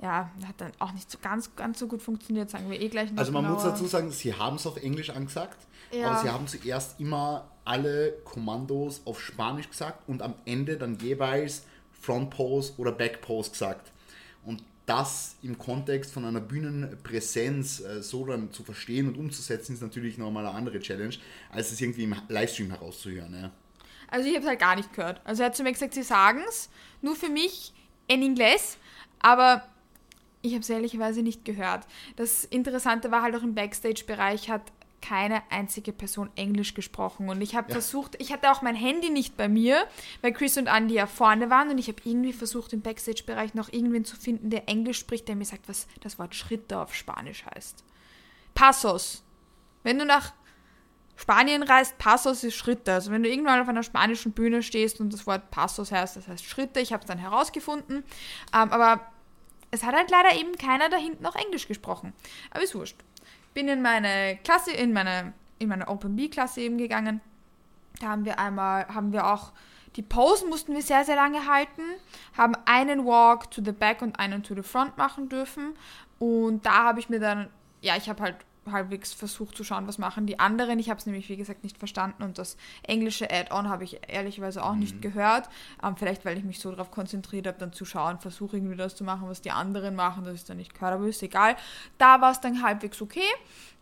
[0.01, 3.11] Ja, hat dann auch nicht so ganz, ganz so gut funktioniert, sagen wir eh gleich
[3.11, 3.57] noch Also man genauer.
[3.57, 6.09] muss dazu sagen, sie haben es auf Englisch angesagt, ja.
[6.09, 11.65] aber sie haben zuerst immer alle Kommandos auf Spanisch gesagt und am Ende dann jeweils
[12.01, 13.91] Front Pose oder Back Pose gesagt.
[14.43, 19.81] Und das im Kontext von einer Bühnenpräsenz äh, so dann zu verstehen und umzusetzen, ist
[19.81, 21.15] natürlich nochmal eine andere Challenge,
[21.51, 23.33] als es irgendwie im Livestream herauszuhören.
[23.33, 23.51] Ja.
[24.09, 25.21] Also ich habe es halt gar nicht gehört.
[25.23, 26.69] Also er hat zu mir gesagt, sie sagen es,
[27.01, 27.73] nur für mich
[28.07, 28.75] in Englisch,
[29.19, 29.63] aber
[30.41, 31.85] ich habe es ehrlicherweise nicht gehört.
[32.15, 34.63] Das Interessante war halt auch im Backstage-Bereich hat
[35.01, 37.29] keine einzige Person Englisch gesprochen.
[37.29, 37.73] Und ich habe ja.
[37.73, 39.85] versucht, ich hatte auch mein Handy nicht bei mir,
[40.21, 43.71] weil Chris und Andy ja vorne waren und ich habe irgendwie versucht, im Backstage-Bereich noch
[43.71, 47.45] irgendwen zu finden, der Englisch spricht, der mir sagt, was das Wort Schritte auf Spanisch
[47.53, 47.83] heißt.
[48.53, 49.23] Passos.
[49.83, 50.33] Wenn du nach
[51.15, 52.93] Spanien reist, Passos ist Schritte.
[52.93, 56.27] Also wenn du irgendwann auf einer spanischen Bühne stehst und das Wort Passos heißt, das
[56.27, 57.97] heißt Schritte, ich habe es dann herausgefunden.
[58.53, 59.05] Ähm, aber
[59.71, 62.13] es hat halt leider eben keiner da hinten noch Englisch gesprochen.
[62.51, 62.97] Aber ist wurscht
[63.53, 67.21] bin in meine Klasse, in meine, in meine Open B-Klasse eben gegangen.
[67.99, 69.51] Da haben wir einmal, haben wir auch
[69.95, 71.81] die Posen mussten wir sehr, sehr lange halten,
[72.37, 75.73] haben einen Walk to the back und einen to the front machen dürfen.
[76.17, 77.49] Und da habe ich mir dann,
[77.81, 78.37] ja, ich habe halt
[78.69, 80.77] halbwegs versucht zu schauen, was machen die anderen.
[80.77, 84.63] Ich habe es nämlich, wie gesagt, nicht verstanden und das englische Add-on habe ich ehrlicherweise
[84.63, 84.81] auch mhm.
[84.81, 85.49] nicht gehört.
[85.83, 88.95] Ähm, vielleicht, weil ich mich so darauf konzentriert habe, dann zu schauen, versuche irgendwie das
[88.95, 91.55] zu machen, was die anderen machen, das ist dann nicht gehört, aber ist egal.
[91.97, 93.21] Da war es dann halbwegs okay.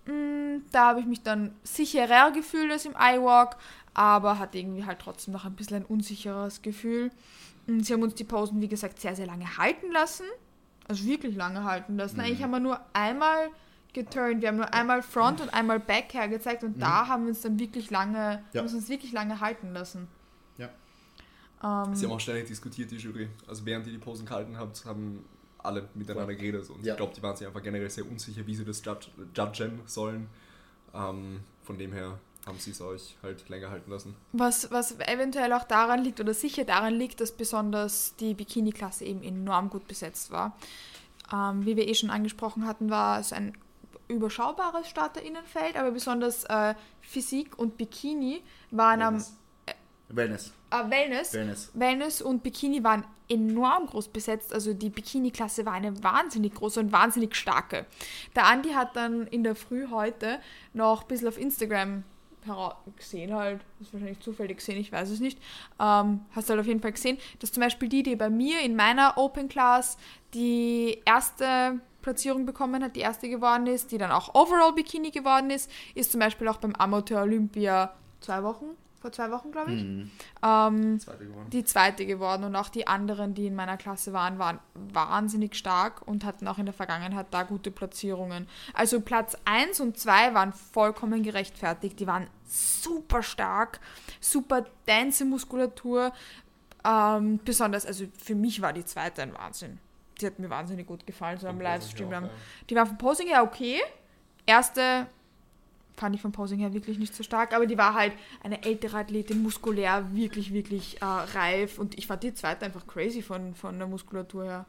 [0.05, 3.57] Mm, da habe ich mich dann sicherer gefühlt als im iWalk,
[3.93, 7.11] aber hatte irgendwie halt trotzdem noch ein bisschen ein unsicheres Gefühl.
[7.67, 10.25] Mm, sie haben uns die Posen, wie gesagt, sehr, sehr lange halten lassen.
[10.87, 12.15] Also wirklich lange halten lassen.
[12.15, 12.23] Mhm.
[12.23, 13.49] Eigentlich haben wir nur einmal
[13.93, 14.41] geturnt.
[14.41, 16.81] Wir haben nur einmal Front und einmal Back hergezeigt und mhm.
[16.81, 18.61] da haben wir uns dann wirklich lange, ja.
[18.61, 20.07] uns wirklich lange halten lassen.
[20.57, 20.69] Ja.
[21.63, 23.29] Ähm, Sie haben auch ständig diskutiert, die Jury.
[23.47, 25.25] Also während ihr die Posen gehalten habt, haben
[25.57, 26.93] alle miteinander geredet und Ja.
[26.93, 30.29] ich glaube, die waren sich einfach generell sehr unsicher, wie sie das judge, judgen sollen.
[30.93, 34.15] Ähm, von dem her haben sie es euch halt länger halten lassen.
[34.31, 39.21] Was, was eventuell auch daran liegt oder sicher daran liegt, dass besonders die Bikini-Klasse eben
[39.21, 40.57] enorm gut besetzt war.
[41.31, 43.53] Ähm, wie wir eh schon angesprochen hatten, war es ein
[44.09, 49.25] überschaubares Starterinnenfeld, aber besonders äh, Physik und Bikini waren am
[50.09, 50.53] Wellness.
[50.71, 51.33] äh, Wellness.
[51.33, 51.71] Wellness.
[51.73, 54.51] Wellness und Bikini waren enorm groß besetzt.
[54.53, 57.85] Also die Bikini-Klasse war eine wahnsinnig große und wahnsinnig starke.
[58.35, 60.39] Der Andi hat dann in der Früh heute
[60.73, 62.03] noch ein bisschen auf Instagram
[62.95, 65.37] gesehen halt, ist wahrscheinlich zufällig gesehen, ich weiß es nicht,
[65.79, 68.61] ähm, hast du halt auf jeden Fall gesehen, dass zum Beispiel die, die bei mir
[68.61, 69.97] in meiner Open Class
[70.33, 75.49] die erste Platzierung bekommen hat, die erste geworden ist, die dann auch Overall Bikini geworden
[75.49, 78.65] ist, ist zum Beispiel auch beim Amateur Olympia zwei Wochen,
[78.99, 79.81] vor zwei Wochen glaube ich,
[80.43, 84.59] ähm, Zweite die zweite geworden und auch die anderen, die in meiner Klasse waren, waren
[84.73, 88.47] wahnsinnig stark und hatten auch in der Vergangenheit da gute Platzierungen.
[88.73, 91.99] Also Platz 1 und 2 waren vollkommen gerechtfertigt.
[91.99, 93.79] Die waren super stark,
[94.19, 96.11] super dense Muskulatur.
[96.85, 99.79] Ähm, besonders, also für mich war die zweite ein Wahnsinn.
[100.21, 102.09] Die hat mir wahnsinnig gut gefallen, so am Livestream.
[102.09, 102.29] Auch, Am-
[102.69, 103.79] Die war vom Posing her okay.
[104.45, 105.07] Erste
[105.95, 108.97] fand ich vom Posing her wirklich nicht so stark, aber die war halt eine ältere
[108.97, 113.77] Athletin, muskulär, wirklich, wirklich äh, reif und ich fand die zweite einfach crazy von, von
[113.77, 114.65] der Muskulatur her.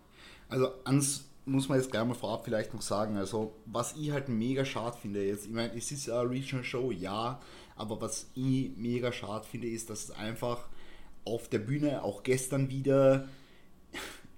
[0.48, 4.28] Also ans muss man jetzt gleich mal vorab vielleicht noch sagen, also was ich halt
[4.28, 7.40] mega schade finde jetzt, ich meine, es ist eine Regional Show, ja,
[7.76, 10.68] aber was ich mega schade finde, ist, dass es einfach
[11.24, 13.28] auf der Bühne, auch gestern wieder,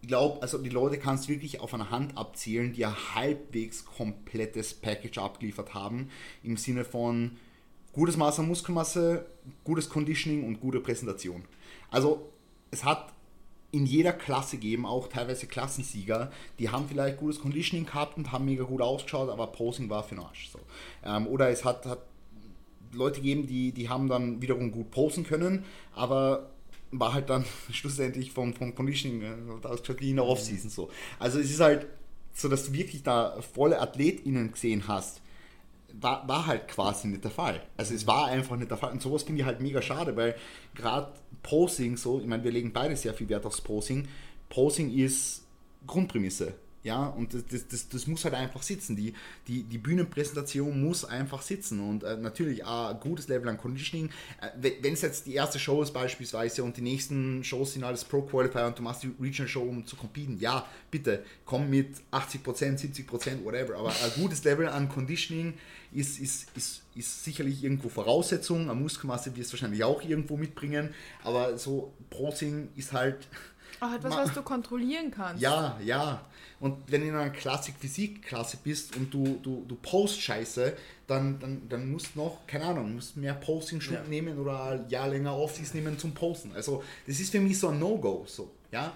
[0.08, 4.74] glaube, also die Leute kannst du wirklich auf einer Hand abzählen, die ein halbwegs komplettes
[4.74, 6.10] Package abgeliefert haben,
[6.42, 7.36] im Sinne von
[7.92, 9.26] gutes Maß an Muskelmasse,
[9.64, 11.44] gutes Conditioning und gute Präsentation.
[11.90, 12.30] Also
[12.70, 13.12] es hat
[13.70, 18.44] in jeder Klasse gegeben, auch teilweise Klassensieger, die haben vielleicht gutes Conditioning gehabt und haben
[18.44, 20.50] mega gut ausgeschaut, aber Posing war für den Arsch.
[20.50, 20.58] So.
[21.04, 22.00] Ähm, oder es hat, hat
[22.92, 26.50] Leute gegeben, die, die haben dann wiederum gut posen können, aber
[26.92, 30.90] war halt dann schlussendlich vom, vom Conditioning äh, ausgeschaut wie in der Offseason so.
[31.18, 31.86] Also es ist halt
[32.34, 35.20] so, dass du wirklich da volle AthletInnen gesehen hast,
[36.00, 37.62] war, war halt quasi nicht der Fall.
[37.76, 38.92] Also es war einfach nicht der Fall.
[38.92, 40.34] Und sowas finde ich halt mega schade, weil
[40.74, 44.08] gerade Posing so, ich meine, wir legen beide sehr viel Wert aufs Posing.
[44.48, 45.44] Posing ist
[45.86, 46.54] Grundprämisse.
[46.84, 48.96] Ja, und das, das, das, das muss halt einfach sitzen.
[48.96, 49.14] Die,
[49.46, 51.78] die, die Bühnenpräsentation muss einfach sitzen.
[51.78, 54.10] Und äh, natürlich ein gutes Level an Conditioning.
[54.40, 58.04] Äh, wenn es jetzt die erste Show ist beispielsweise und die nächsten Shows sind alles
[58.04, 62.42] Pro-Qualifier und du machst die Regional Show, um zu competen, ja, bitte, komm mit 80%,
[62.80, 63.76] 70%, whatever.
[63.76, 65.54] Aber ein gutes Level an Conditioning
[65.92, 68.62] ist, ist, ist, ist sicherlich irgendwo Voraussetzung.
[68.62, 70.92] Eine Muskelmasse wirst du wahrscheinlich auch irgendwo mitbringen.
[71.22, 73.28] Aber so Posing ist halt...
[73.80, 75.42] Auch etwas, was du kontrollieren kannst.
[75.42, 76.20] Ja, ja.
[76.60, 80.76] Und wenn du in einer Klassik-Physik-Klasse bist und du, du, du post scheiße,
[81.08, 84.08] dann, dann, dann musst du noch, keine Ahnung, musst mehr Posting-Stunden Ja.
[84.08, 86.52] nehmen oder ein Jahr länger Offseason nehmen zum Posten.
[86.54, 88.24] Also das ist für mich so ein No-Go.
[88.28, 88.92] So, ja?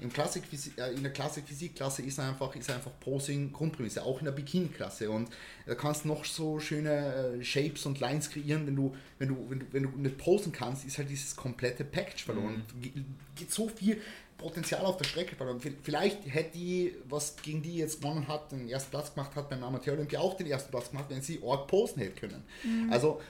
[0.00, 0.44] Im Klassik
[0.76, 5.10] äh, in der Klassik-Physik-Klasse ist einfach, ist einfach Posing Grundprämisse, auch in der Bikini-Klasse.
[5.10, 5.28] Und
[5.66, 9.46] da kannst du noch so schöne äh, Shapes und Lines kreieren, wenn du, wenn du,
[9.50, 12.62] wenn du, wenn du nicht posen kannst, ist halt dieses komplette Package verloren.
[12.80, 12.92] Ge-
[13.36, 14.00] Geht so viel
[14.38, 15.60] Potenzial auf der Strecke verloren.
[15.82, 19.62] Vielleicht hätte die, was gegen die jetzt gewonnen hat, den ersten Platz gemacht hat beim
[19.62, 22.42] Amateur Olympia, auch den ersten Platz gemacht, wenn sie Org posten hätte können.
[22.90, 23.20] Also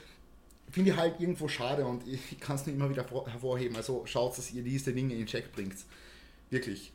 [0.71, 3.77] finde ich halt irgendwo schade und ich kann es nur immer wieder vor- hervorheben.
[3.77, 5.75] Also schaut, dass ihr diese Dinge in Check bringt.
[6.51, 6.93] Wirklich.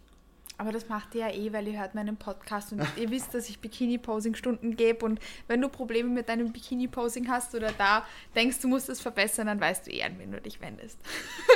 [0.58, 3.50] Aber das macht ihr ja eh, weil ihr hört meinen Podcast und ihr wisst, dass
[3.50, 8.70] ich Bikini-Posing-Stunden gebe und wenn du Probleme mit deinem Bikini-Posing hast oder da denkst, du
[8.70, 10.98] musst es verbessern, dann weißt du eh, an wen du dich wendest.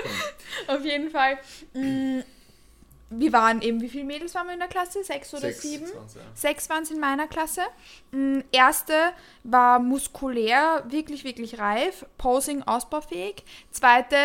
[0.68, 1.38] Auf jeden Fall.
[1.74, 2.24] mh,
[3.12, 5.02] Wir waren eben, wie viele Mädels waren wir in der Klasse?
[5.02, 5.62] Sechs oder Sechs.
[5.62, 5.86] sieben?
[5.86, 6.22] Sechs waren's, ja.
[6.34, 7.62] Sechs waren es in meiner Klasse.
[8.12, 8.94] Mm, Erste
[9.46, 12.06] war muskulär, wirklich, wirklich reif.
[12.18, 13.46] Posing ausbaufähig.
[13.72, 14.18] Zweite,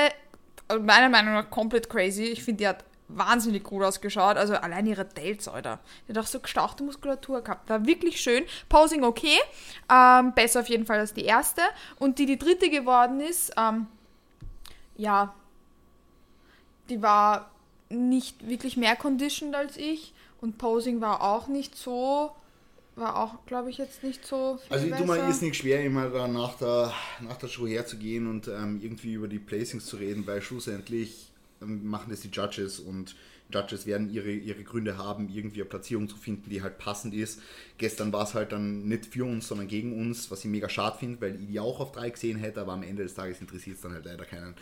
[0.81, 2.25] meiner Meinung nach komplett crazy.
[2.25, 4.37] Ich finde, die hat wahnsinnig gut ausgeschaut.
[4.37, 5.81] Also allein ihre Delts, Alter.
[6.07, 7.69] Die hat auch so gestauchte Muskulatur gehabt.
[7.69, 8.45] War wirklich schön.
[8.69, 9.39] Posing okay.
[9.93, 11.63] Ähm, besser auf jeden Fall als die erste.
[11.99, 13.87] Und die, die dritte geworden ist, ähm,
[14.97, 15.35] ja,
[16.89, 17.51] die war
[17.89, 22.33] nicht wirklich mehr conditioned als ich und Posing war auch nicht so,
[22.97, 25.29] war auch, glaube ich, jetzt nicht so Also ich tue mir besser.
[25.29, 29.29] ist nicht schwer, immer da nach der, nach der Show herzugehen und ähm, irgendwie über
[29.29, 31.33] die Placings zu reden, weil schlussendlich
[31.65, 33.15] dann machen das die Judges und
[33.53, 37.41] Judges werden ihre, ihre Gründe haben, irgendwie eine Platzierung zu finden, die halt passend ist.
[37.79, 40.97] Gestern war es halt dann nicht für uns, sondern gegen uns, was ich mega schade
[40.99, 43.77] finde, weil ich die auch auf drei gesehen hätte, aber am Ende des Tages interessiert
[43.77, 44.55] es dann halt leider keinen.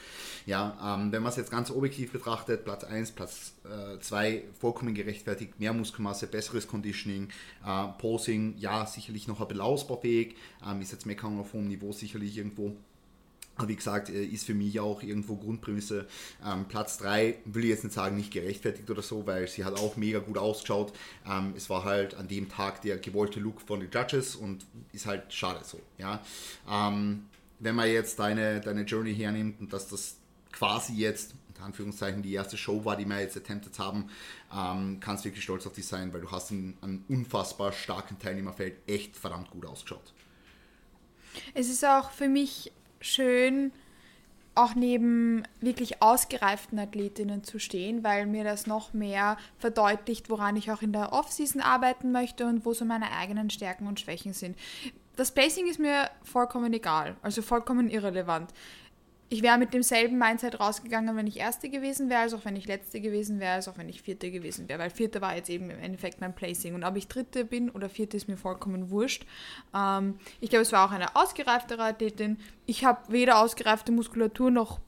[0.46, 3.54] Ja, ähm, wenn man es jetzt ganz objektiv betrachtet, Platz 1, Platz
[4.00, 7.28] 2 äh, vollkommen gerechtfertigt, mehr Muskelmasse, besseres Conditioning,
[7.64, 10.34] äh, Posing, ja, sicherlich noch ein bisschen ausbaufähig,
[10.66, 12.76] ähm, ist jetzt Meckern auf hohem Niveau sicherlich irgendwo
[13.56, 16.06] aber wie gesagt, äh, ist für mich auch irgendwo Grundprämisse.
[16.44, 19.78] Ähm, Platz 3 will ich jetzt nicht sagen, nicht gerechtfertigt oder so, weil sie hat
[19.78, 20.92] auch mega gut ausgeschaut.
[21.26, 25.06] Ähm, es war halt an dem Tag der gewollte Look von den Judges und ist
[25.06, 25.80] halt schade so.
[25.98, 26.22] Ja?
[26.68, 27.26] Ähm,
[27.58, 30.16] wenn man jetzt deine, deine Journey hernimmt und dass das
[30.50, 34.08] quasi jetzt, in Anführungszeichen, die erste Show war, die wir jetzt attempted haben,
[34.52, 38.18] ähm, kannst du wirklich stolz auf dich sein, weil du hast in einem unfassbar starken
[38.18, 40.12] Teilnehmerfeld echt verdammt gut ausgeschaut.
[41.54, 42.72] Es ist auch für mich
[43.02, 43.72] schön,
[44.54, 50.70] auch neben wirklich ausgereiften Athletinnen zu stehen, weil mir das noch mehr verdeutlicht, woran ich
[50.70, 54.58] auch in der Offseason arbeiten möchte und wo so meine eigenen Stärken und Schwächen sind.
[55.16, 58.52] Das Pacing ist mir vollkommen egal, also vollkommen irrelevant
[59.32, 62.66] ich wäre mit demselben Mindset rausgegangen, wenn ich Erste gewesen wäre, als auch wenn ich
[62.66, 65.70] Letzte gewesen wäre, als auch wenn ich Vierte gewesen wäre, weil Vierte war jetzt eben
[65.70, 66.74] im Endeffekt mein Placing.
[66.74, 69.24] Und ob ich Dritte bin oder Vierte ist mir vollkommen wurscht.
[69.74, 72.36] Ähm, ich glaube, es war auch eine ausgereiftere Athletin.
[72.66, 74.80] Ich habe weder ausgereifte Muskulatur noch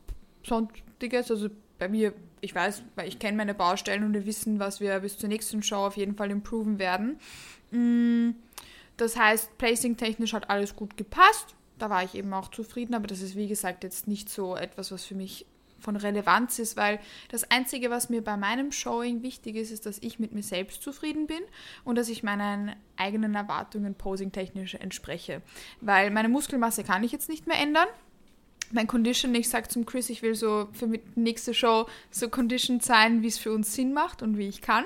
[0.46, 1.30] sonstiges.
[1.30, 5.00] Also bei mir, ich weiß, weil ich kenne meine Baustellen und wir wissen, was wir
[5.00, 7.18] bis zur nächsten Show auf jeden Fall improven werden.
[7.70, 8.32] Mm,
[8.98, 13.20] das heißt, placing-technisch hat alles gut gepasst da war ich eben auch zufrieden, aber das
[13.20, 15.46] ist wie gesagt jetzt nicht so etwas, was für mich
[15.84, 16.98] von Relevanz ist, weil
[17.28, 20.82] das Einzige, was mir bei meinem Showing wichtig ist, ist, dass ich mit mir selbst
[20.82, 21.40] zufrieden bin
[21.84, 25.42] und dass ich meinen eigenen Erwartungen posing-technisch entspreche.
[25.80, 27.86] Weil meine Muskelmasse kann ich jetzt nicht mehr ändern.
[28.72, 32.80] Mein Condition, ich sage zum Chris, ich will so für die nächste Show so Condition
[32.80, 34.84] sein, wie es für uns Sinn macht und wie ich kann.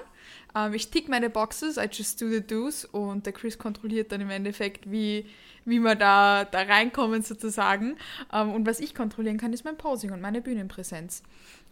[0.58, 4.20] Ähm, ich tick meine Boxes, I just do the do's und der Chris kontrolliert dann
[4.20, 5.26] im Endeffekt, wie
[5.68, 7.96] wie wir da, da reinkommen sozusagen.
[8.32, 11.22] Ähm, und was ich kontrollieren kann, ist mein Posing und meine Bühnenpräsenz.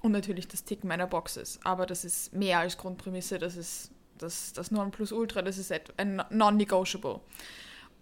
[0.03, 1.59] Und natürlich das Ticken meiner Boxes.
[1.64, 7.20] Aber das ist mehr als Grundprämisse, das ist das, das Nonplusultra, das ist ein non-negotiable.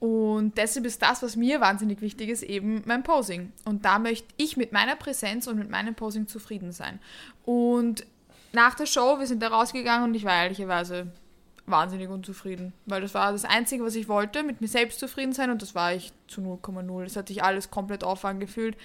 [0.00, 3.52] Und deshalb ist das, was mir wahnsinnig wichtig ist, eben mein Posing.
[3.64, 6.98] Und da möchte ich mit meiner Präsenz und mit meinem Posing zufrieden sein.
[7.44, 8.04] Und
[8.54, 11.08] nach der Show, wir sind da rausgegangen und ich war ehrlicherweise
[11.66, 15.50] wahnsinnig unzufrieden, weil das war das Einzige, was ich wollte, mit mir selbst zufrieden sein
[15.50, 17.04] und das war ich zu 0,0.
[17.04, 18.76] Es hat sich alles komplett off angefühlt,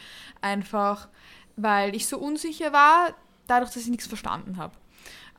[0.41, 1.09] einfach
[1.57, 3.13] weil ich so unsicher war,
[3.47, 4.73] dadurch, dass ich nichts verstanden habe.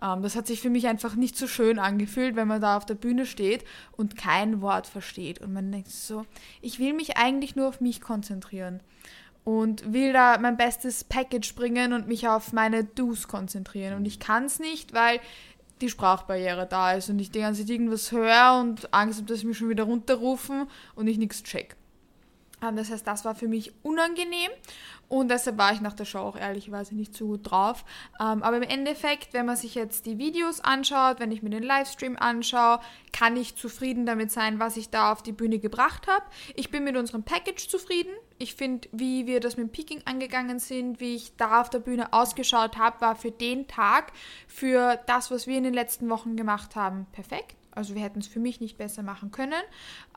[0.02, 2.84] Ähm, das hat sich für mich einfach nicht so schön angefühlt, wenn man da auf
[2.84, 6.26] der Bühne steht und kein Wort versteht und man denkt so,
[6.60, 8.80] ich will mich eigentlich nur auf mich konzentrieren
[9.44, 13.94] und will da mein bestes Package bringen und mich auf meine Do's konzentrieren.
[13.94, 15.20] Und ich kann es nicht, weil
[15.80, 19.40] die Sprachbarriere da ist und ich die ganze Zeit irgendwas höre und Angst habe, dass
[19.40, 21.76] sie mich schon wieder runterrufen und ich nichts check.
[22.62, 24.50] Ähm, das heißt, das war für mich unangenehm
[25.08, 27.84] und deshalb war ich nach der Show auch ehrlicherweise nicht so gut drauf.
[28.20, 31.62] Ähm, aber im Endeffekt, wenn man sich jetzt die Videos anschaut, wenn ich mir den
[31.62, 32.80] Livestream anschaue,
[33.12, 36.24] kann ich zufrieden damit sein, was ich da auf die Bühne gebracht habe.
[36.54, 38.12] Ich bin mit unserem Package zufrieden.
[38.42, 41.80] Ich finde, wie wir das mit dem Peaking angegangen sind, wie ich da auf der
[41.80, 44.12] Bühne ausgeschaut habe, war für den Tag,
[44.48, 47.54] für das, was wir in den letzten Wochen gemacht haben, perfekt.
[47.70, 49.60] Also wir hätten es für mich nicht besser machen können.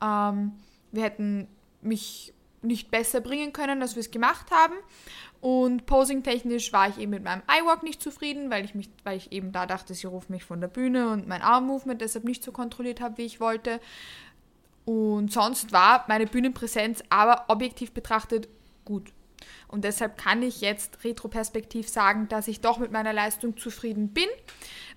[0.02, 0.54] Ähm,
[0.94, 1.50] wir hätten
[1.82, 4.76] mich nicht besser bringen können, als wir es gemacht haben.
[5.42, 9.34] Und posing-technisch war ich eben mit meinem iWalk nicht zufrieden, weil ich, mich, weil ich
[9.34, 12.54] eben da dachte, sie ruft mich von der Bühne und mein Arm-Movement deshalb nicht so
[12.54, 13.82] kontrolliert habe, wie ich wollte.
[14.86, 18.48] Und sonst war meine Bühnenpräsenz aber objektiv betrachtet
[18.86, 19.12] gut.
[19.68, 24.28] Und deshalb kann ich jetzt retroperspektiv sagen, dass ich doch mit meiner Leistung zufrieden bin.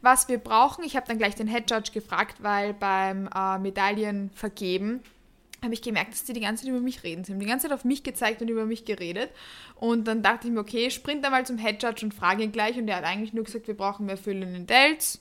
[0.02, 5.00] Was wir brauchen, ich habe dann gleich den Head Judge gefragt, weil beim äh, Medaillenvergeben
[5.62, 7.24] habe ich gemerkt, dass die die ganze Zeit über mich reden.
[7.24, 9.30] Sie haben die ganze Zeit auf mich gezeigt und über mich geredet.
[9.74, 12.52] Und dann dachte ich mir, okay, sprint da mal zum Head Judge und frage ihn
[12.52, 12.76] gleich.
[12.76, 15.20] Und er hat eigentlich nur gesagt, wir brauchen mehr Füllen in Delts.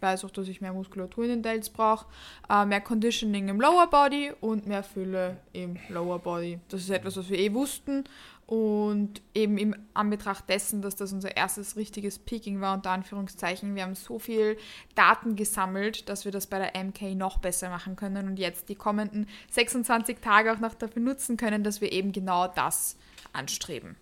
[0.00, 2.06] Ich weiß auch, dass ich mehr Muskulatur in den Delts brauche,
[2.48, 6.58] äh, mehr Conditioning im Lower Body und mehr Fülle im Lower Body.
[6.70, 8.04] Das ist etwas, was wir eh wussten.
[8.46, 13.82] Und eben im Anbetracht dessen, dass das unser erstes richtiges Peaking war, unter Anführungszeichen, wir
[13.82, 14.56] haben so viel
[14.94, 18.76] Daten gesammelt, dass wir das bei der MK noch besser machen können und jetzt die
[18.76, 22.96] kommenden 26 Tage auch noch dafür nutzen können, dass wir eben genau das
[23.34, 23.96] anstreben.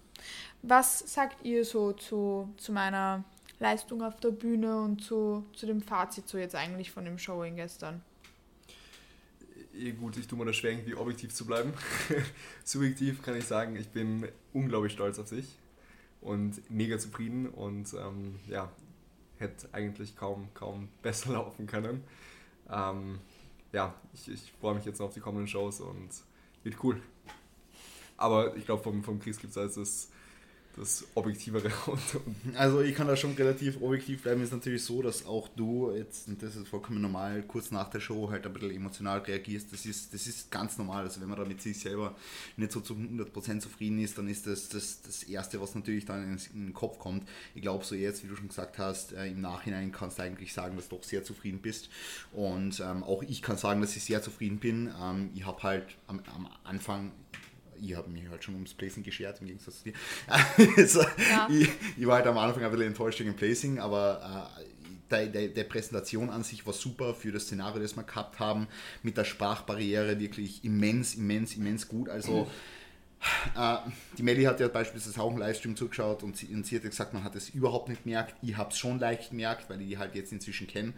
[0.63, 3.25] Was sagt ihr so zu, zu meiner
[3.59, 7.57] Leistung auf der Bühne und zu, zu dem Fazit so jetzt eigentlich von dem Showing
[7.57, 8.03] gestern?
[9.79, 11.73] eh gut, ich tue mir das schwer, irgendwie objektiv zu bleiben.
[12.65, 15.57] Subjektiv kann ich sagen, ich bin unglaublich stolz auf dich.
[16.21, 18.71] und mega zufrieden und ähm, ja,
[19.39, 22.03] hätte eigentlich kaum, kaum besser laufen können.
[22.69, 23.21] Ähm,
[23.73, 26.09] ja, ich, ich freue mich jetzt noch auf die kommenden Shows und
[26.65, 27.01] wird cool.
[28.17, 29.85] Aber ich glaube, vom, vom Chris gibt es also
[30.79, 31.71] das Objektivere.
[32.55, 34.43] also ich kann da schon relativ objektiv bleiben.
[34.43, 38.01] Ist natürlich so, dass auch du jetzt, und das ist vollkommen normal, kurz nach der
[38.01, 39.73] Show halt ein bisschen emotional reagierst.
[39.73, 41.05] Das ist, das ist ganz normal.
[41.05, 42.15] Also wenn man da mit sich selber
[42.57, 46.39] nicht so zu 100% zufrieden ist, dann ist das das, das Erste, was natürlich dann
[46.55, 47.29] in den Kopf kommt.
[47.55, 50.53] Ich glaube so jetzt, wie du schon gesagt hast, äh, im Nachhinein kannst du eigentlich
[50.53, 51.91] sagen, dass du doch sehr zufrieden bist.
[52.33, 54.93] Und ähm, auch ich kann sagen, dass ich sehr zufrieden bin.
[55.01, 57.13] Ähm, ich habe halt am, am Anfang
[57.81, 59.95] ich habe mich halt schon ums Placing geschert, im Gegensatz zu dir.
[60.77, 61.49] also, ja.
[61.51, 64.53] ich, ich, war halt am Anfang ein bisschen enttäuscht wegen dem aber
[65.11, 68.69] äh, der, der, Präsentation an sich war super für das Szenario, das wir gehabt haben,
[69.03, 72.09] mit der Sprachbarriere wirklich immens, immens, immens gut.
[72.09, 72.51] Also mhm
[73.57, 73.77] äh,
[74.17, 77.15] die Melli hat ja beispielsweise auch einen Livestream zugeschaut und sie, und sie hat gesagt,
[77.15, 78.35] man hat es überhaupt nicht gemerkt.
[78.43, 80.93] Ich habe es schon leicht gemerkt, weil ich die halt jetzt inzwischen kenne,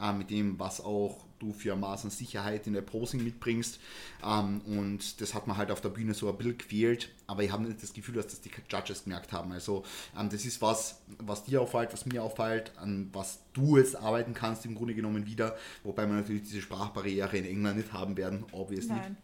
[0.00, 3.78] äh, mit dem, was auch du für Maß an Sicherheit in der Posing mitbringst.
[4.24, 7.52] Ähm, und das hat man halt auf der Bühne so ein bisschen quält, aber ich
[7.52, 9.52] habe nicht das Gefühl, dass das die Judges gemerkt haben.
[9.52, 9.84] Also
[10.18, 14.34] ähm, das ist was, was dir auffällt, was mir auffällt, an was du jetzt arbeiten
[14.34, 18.44] kannst im Grunde genommen wieder, wobei wir natürlich diese Sprachbarriere in England nicht haben werden,
[18.52, 18.94] obviously.
[18.94, 19.16] Nein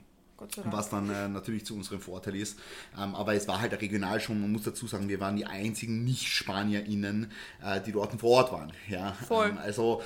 [0.65, 2.59] was dann äh, natürlich zu unserem Vorteil ist.
[2.99, 6.05] Ähm, aber es war halt regional schon, man muss dazu sagen, wir waren die einzigen
[6.05, 7.31] Nicht-SpanierInnen,
[7.63, 8.73] äh, die dort vor Ort waren.
[8.89, 9.13] Ja?
[9.13, 9.51] Voll.
[9.51, 10.03] Ähm, also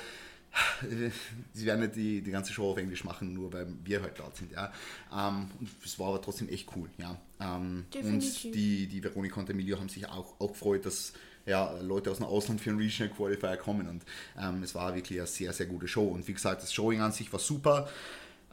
[1.53, 4.37] sie werden nicht die, die ganze Show auf Englisch machen, nur weil wir halt dort
[4.37, 4.51] sind.
[4.51, 4.71] Ja.
[5.11, 6.89] Ähm, und es war aber trotzdem echt cool.
[6.97, 7.17] Ja.
[7.39, 11.13] Ähm, und die, die Veronika und Emilio haben sich auch, auch gefreut, dass
[11.45, 13.87] ja, Leute aus dem Ausland für einen Regional Qualifier kommen.
[13.87, 14.03] Und
[14.39, 16.07] ähm, es war wirklich eine sehr, sehr gute Show.
[16.07, 17.87] Und wie gesagt, das Showing an sich war super.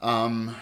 [0.00, 0.54] Ähm,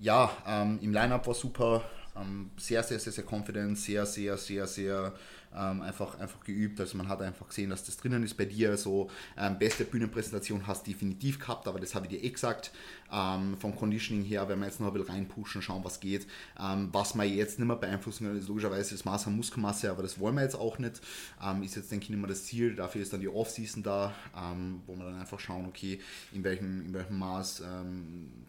[0.00, 1.84] ja, ähm, im Line-Up war super,
[2.16, 5.12] ähm, sehr, sehr, sehr, sehr confident, sehr, sehr, sehr, sehr
[5.56, 6.80] ähm, einfach, einfach geübt.
[6.80, 8.76] Also man hat einfach gesehen, dass das drinnen ist bei dir.
[8.76, 12.72] So ähm, beste Bühnenpräsentation hast du definitiv gehabt, aber das habe ich dir eh gesagt.
[13.10, 16.26] Ähm, vom Conditioning her, wenn wir jetzt noch ein bisschen reinpushen, schauen, was geht.
[16.60, 20.02] Ähm, was wir jetzt nicht mehr beeinflussen können, ist logischerweise das Maß an Muskelmasse, aber
[20.02, 21.00] das wollen wir jetzt auch nicht.
[21.42, 22.74] Ähm, ist jetzt, denke ich, nicht mehr das Ziel.
[22.74, 26.00] Dafür ist dann die Off-Season da, ähm, wo wir dann einfach schauen, okay,
[26.32, 27.62] in welchem, in welchem Maß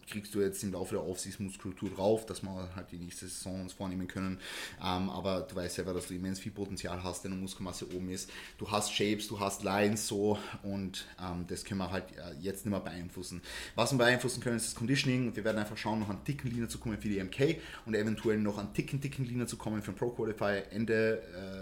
[0.07, 3.61] kriegst du jetzt im Laufe der Off-Season Muskulatur drauf, dass wir halt die nächste Saison
[3.61, 4.39] uns vornehmen können.
[4.79, 8.29] aber du weißt selber, dass du immens viel Potenzial Potenzial hast, deine Muskelmasse oben ist.
[8.57, 12.65] Du hast Shapes, du hast Lines so und ähm, das können wir halt äh, jetzt
[12.65, 13.41] nicht mehr beeinflussen.
[13.75, 15.35] Was wir beeinflussen können, ist das Conditioning.
[15.35, 18.37] Wir werden einfach schauen, noch an dicken Linien zu kommen für die MK und eventuell
[18.37, 21.21] noch an dicken, dicken Linien zu kommen für den Pro Qualify Ende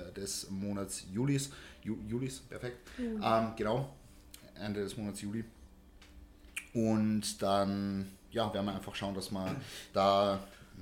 [0.09, 1.51] äh, des Monats Julis.
[1.83, 2.77] Ju Julis, perfekt.
[2.97, 3.21] Mhm.
[3.23, 3.93] Ähm, genau,
[4.55, 5.43] Ende des Monats Juli.
[6.73, 9.55] Und dann ja, werden wir einfach schauen, dass wir
[9.93, 10.39] da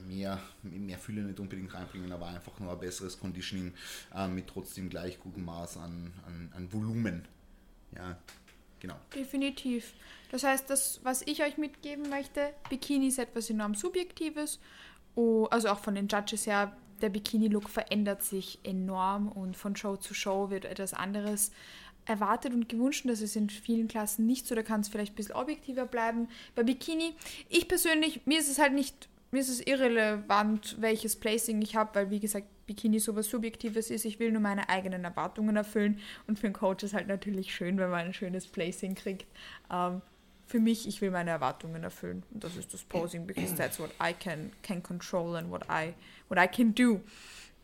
[0.08, 3.74] mehr, mehr Fülle nicht unbedingt reinbringen, aber einfach nur ein besseres Conditioning
[4.14, 7.28] äh, mit trotzdem gleich gutem Maß an, an, an Volumen.
[7.96, 8.18] Ja,
[8.80, 8.96] genau.
[9.14, 9.94] Definitiv.
[10.32, 14.60] Das heißt, das, was ich euch mitgeben möchte, Bikini ist etwas enorm Subjektives.
[15.16, 19.98] Oh, also auch von den Judges her, der Bikini-Look verändert sich enorm und von Show
[19.98, 21.52] zu Show wird etwas anderes
[22.06, 23.06] erwartet und gewünscht.
[23.08, 26.28] Das ist in vielen Klassen nicht so, da kann es vielleicht ein bisschen objektiver bleiben.
[26.54, 27.14] Bei Bikini,
[27.50, 31.94] ich persönlich, mir ist es halt nicht mir ist es irrelevant, welches Placing ich habe,
[31.94, 34.06] weil wie gesagt, Bikini sowas Subjektives ist.
[34.06, 37.78] Ich will nur meine eigenen Erwartungen erfüllen und für einen Coach ist halt natürlich schön,
[37.78, 39.28] wenn man ein schönes Placing kriegt.
[39.70, 40.02] Ähm,
[40.48, 43.90] für mich, ich will meine Erwartungen erfüllen und das ist das Posing, because that's what
[44.02, 45.94] I can, can control and what I,
[46.30, 47.02] what I can do.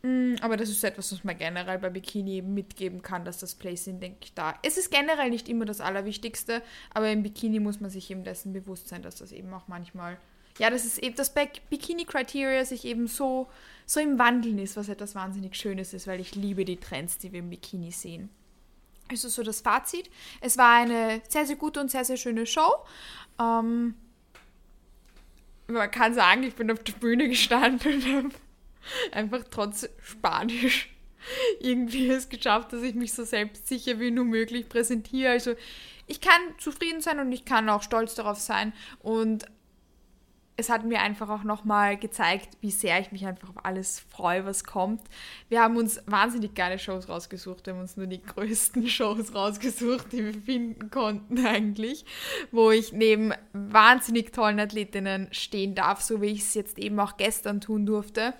[0.02, 3.98] Mm, aber das ist etwas, was man generell bei Bikini mitgeben kann, dass das Placing,
[3.98, 4.58] denke ich, da.
[4.62, 6.60] Es ist generell nicht immer das Allerwichtigste,
[6.92, 10.18] aber im Bikini muss man sich eben dessen bewusst sein, dass das eben auch manchmal
[10.58, 13.48] ja, das ist eben das Bikini-Criteria sich eben so,
[13.86, 17.32] so im Wandeln ist, was etwas wahnsinnig Schönes ist, weil ich liebe die Trends, die
[17.32, 18.28] wir im Bikini sehen.
[19.10, 20.10] Also so das Fazit.
[20.40, 22.70] Es war eine sehr, sehr gute und sehr, sehr schöne Show.
[23.40, 23.94] Ähm,
[25.66, 28.30] man kann sagen, ich bin auf der Bühne gestanden und habe
[29.12, 30.90] einfach trotz Spanisch
[31.60, 35.32] irgendwie es geschafft, dass ich mich so selbstsicher wie nur möglich präsentiere.
[35.32, 35.54] Also
[36.06, 38.72] ich kann zufrieden sein und ich kann auch stolz darauf sein.
[39.00, 39.46] Und
[40.56, 44.44] es hat mir einfach auch nochmal gezeigt, wie sehr ich mich einfach auf alles freue,
[44.44, 45.00] was kommt.
[45.48, 47.66] Wir haben uns wahnsinnig geile Shows rausgesucht.
[47.66, 52.04] Wir haben uns nur die größten Shows rausgesucht, die wir finden konnten eigentlich,
[52.50, 57.16] wo ich neben wahnsinnig tollen Athletinnen stehen darf, so wie ich es jetzt eben auch
[57.16, 58.34] gestern tun durfte,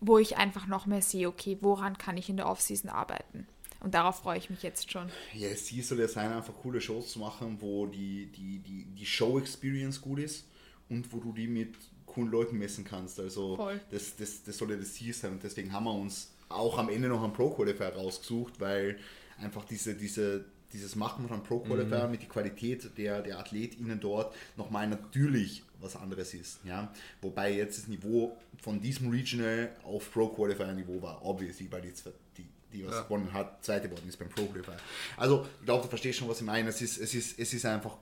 [0.00, 3.46] wo ich einfach noch mehr sehe, okay, woran kann ich in der Offseason arbeiten?
[3.80, 5.08] Und darauf freue ich mich jetzt schon.
[5.32, 9.06] Ja, es soll ja sein, einfach coole Shows zu machen, wo die, die, die, die
[9.06, 10.46] Show-Experience gut ist
[10.88, 11.74] und wo du die mit
[12.06, 13.18] coolen Leuten messen kannst.
[13.20, 13.56] Also
[13.90, 16.88] das, das, das soll ja das Ziel sein und deswegen haben wir uns auch am
[16.88, 18.98] Ende noch einen Pro-Qualifier rausgesucht, weil
[19.38, 24.34] einfach diese, diese, dieses Machen von einem Pro-Qualifier mit der Qualität der, der AthletInnen dort
[24.56, 26.60] nochmal natürlich was anderes ist.
[26.64, 26.92] Ja?
[27.20, 31.92] Wobei jetzt das Niveau von diesem Regional auf Pro-Qualifier-Niveau war, obviously, weil die,
[32.38, 33.02] die, die was Ja.
[33.02, 34.76] gewonnen hat, zweite geworden ist beim Pro-Qualifier.
[35.16, 36.68] Also, ich glaube, du verstehst schon, was ich meine.
[36.70, 37.98] Es ist, es ist, es ist einfach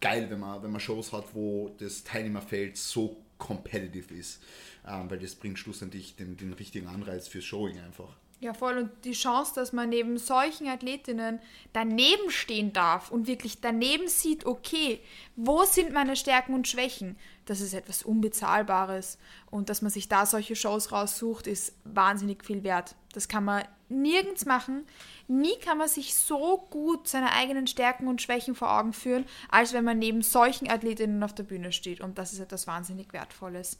[0.00, 4.40] geil, wenn man, wenn man Shows hat, wo das Teilnehmerfeld so competitive ist.
[4.86, 8.16] Ähm, weil das bringt schlussendlich den, den richtigen Anreiz fürs Showing einfach.
[8.40, 8.78] Ja, voll.
[8.78, 11.40] Und die Chance, dass man neben solchen Athletinnen
[11.72, 15.00] daneben stehen darf und wirklich daneben sieht, okay,
[15.34, 17.16] wo sind meine Stärken und Schwächen?
[17.46, 19.18] Das ist etwas Unbezahlbares.
[19.50, 22.94] Und dass man sich da solche Shows raussucht, ist wahnsinnig viel wert.
[23.12, 24.86] Das kann man nirgends machen.
[25.26, 29.72] Nie kann man sich so gut seine eigenen Stärken und Schwächen vor Augen führen, als
[29.72, 32.00] wenn man neben solchen Athletinnen auf der Bühne steht.
[32.00, 33.78] Und das ist etwas wahnsinnig Wertvolles.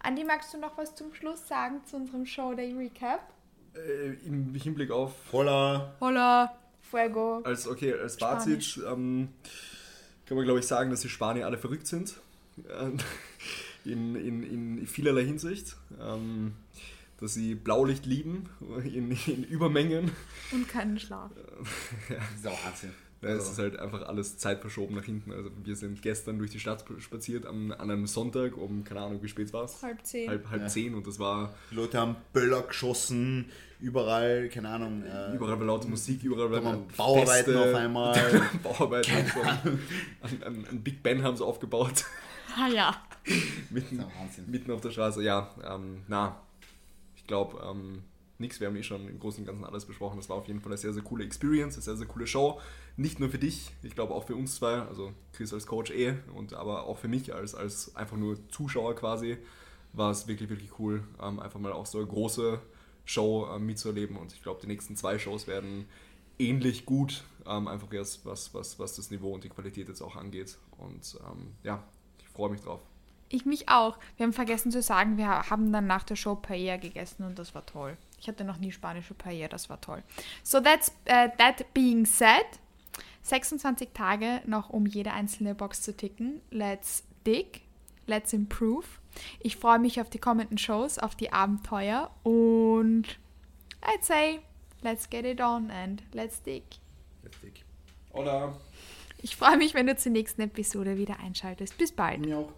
[0.00, 3.20] Andi, magst du noch was zum Schluss sagen zu unserem Show Day Recap?
[3.74, 7.42] Äh, Im Hinblick auf Voller Hola, Fuego.
[7.44, 9.28] Als, okay, als Fazit ähm,
[10.26, 12.14] kann man, glaube ich, sagen, dass die Spanier alle verrückt sind.
[12.68, 12.90] Äh,
[13.84, 14.42] In, in,
[14.78, 15.76] in vielerlei Hinsicht.
[16.00, 16.54] Ähm,
[17.20, 18.48] dass sie Blaulicht lieben
[18.84, 20.10] in, in Übermengen.
[20.52, 21.30] Und keinen Schlaf.
[22.36, 22.90] dieser Wahnsinn.
[23.20, 25.32] Ja, es ist halt einfach alles zeitverschoben nach hinten.
[25.32, 29.20] Also wir sind gestern durch die Stadt spaziert am, an einem Sonntag um, keine Ahnung,
[29.20, 29.82] wie spät war es?
[29.82, 30.30] Halb zehn.
[30.30, 30.68] Halb, halb Ja.
[30.68, 33.46] zehn und das war Die Leute haben Böller geschossen,
[33.80, 35.02] überall, keine Ahnung.
[35.02, 37.60] Äh, überall war laute Musik, überall waren Bauarbeiten Feste.
[37.70, 38.42] auf einmal.
[38.62, 39.12] Bauarbeiten.
[40.22, 42.04] Ein, ein, ein Big Ben haben sie aufgebaut.
[42.56, 42.94] Ah ja.
[43.70, 44.44] mitten, Das ist ja Wahnsinn.
[44.48, 45.24] mitten auf der Straße.
[45.24, 46.36] Ja, ähm, na,
[47.28, 48.02] glaube, ähm,
[48.38, 48.60] nix.
[48.60, 50.16] Wir haben eh schon im Großen und Ganzen alles besprochen.
[50.16, 52.60] Das war auf jeden Fall eine sehr, sehr coole Experience, eine sehr, sehr coole Show.
[52.96, 56.16] Nicht nur für dich, ich glaube auch für uns zwei, also Chris als Coach eh,
[56.34, 59.38] und aber auch für mich als, als einfach nur Zuschauer quasi,
[59.92, 62.60] war es wirklich, wirklich cool, ähm, einfach mal auch so eine große
[63.04, 64.16] Show ähm, mitzuerleben.
[64.16, 65.86] Und ich glaube, die nächsten zwei Shows werden
[66.38, 70.16] ähnlich gut, ähm, einfach erst was, was, was das Niveau und die Qualität jetzt auch
[70.16, 70.58] angeht.
[70.76, 71.82] Und ähm, ja,
[72.20, 72.80] ich freue mich drauf.
[73.30, 73.98] Ich mich auch.
[74.16, 77.54] Wir haben vergessen zu sagen, wir haben dann nach der Show Paella gegessen und das
[77.54, 77.96] war toll.
[78.20, 80.02] Ich hatte noch nie spanische Paella, das war toll.
[80.42, 82.46] So that's uh, that being said,
[83.22, 86.40] 26 Tage noch, um jede einzelne Box zu ticken.
[86.50, 87.62] Let's dig,
[88.06, 88.86] let's improve.
[89.40, 93.18] Ich freue mich auf die kommenden Shows, auf die Abenteuer und
[93.82, 94.40] I'd say,
[94.82, 96.64] let's get it on and let's dig.
[97.22, 97.64] Heftig.
[98.12, 98.56] Oder?
[99.20, 101.76] Ich freue mich, wenn du zur nächsten Episode wieder einschaltest.
[101.76, 102.20] Bis bald.
[102.20, 102.52] Mir auch.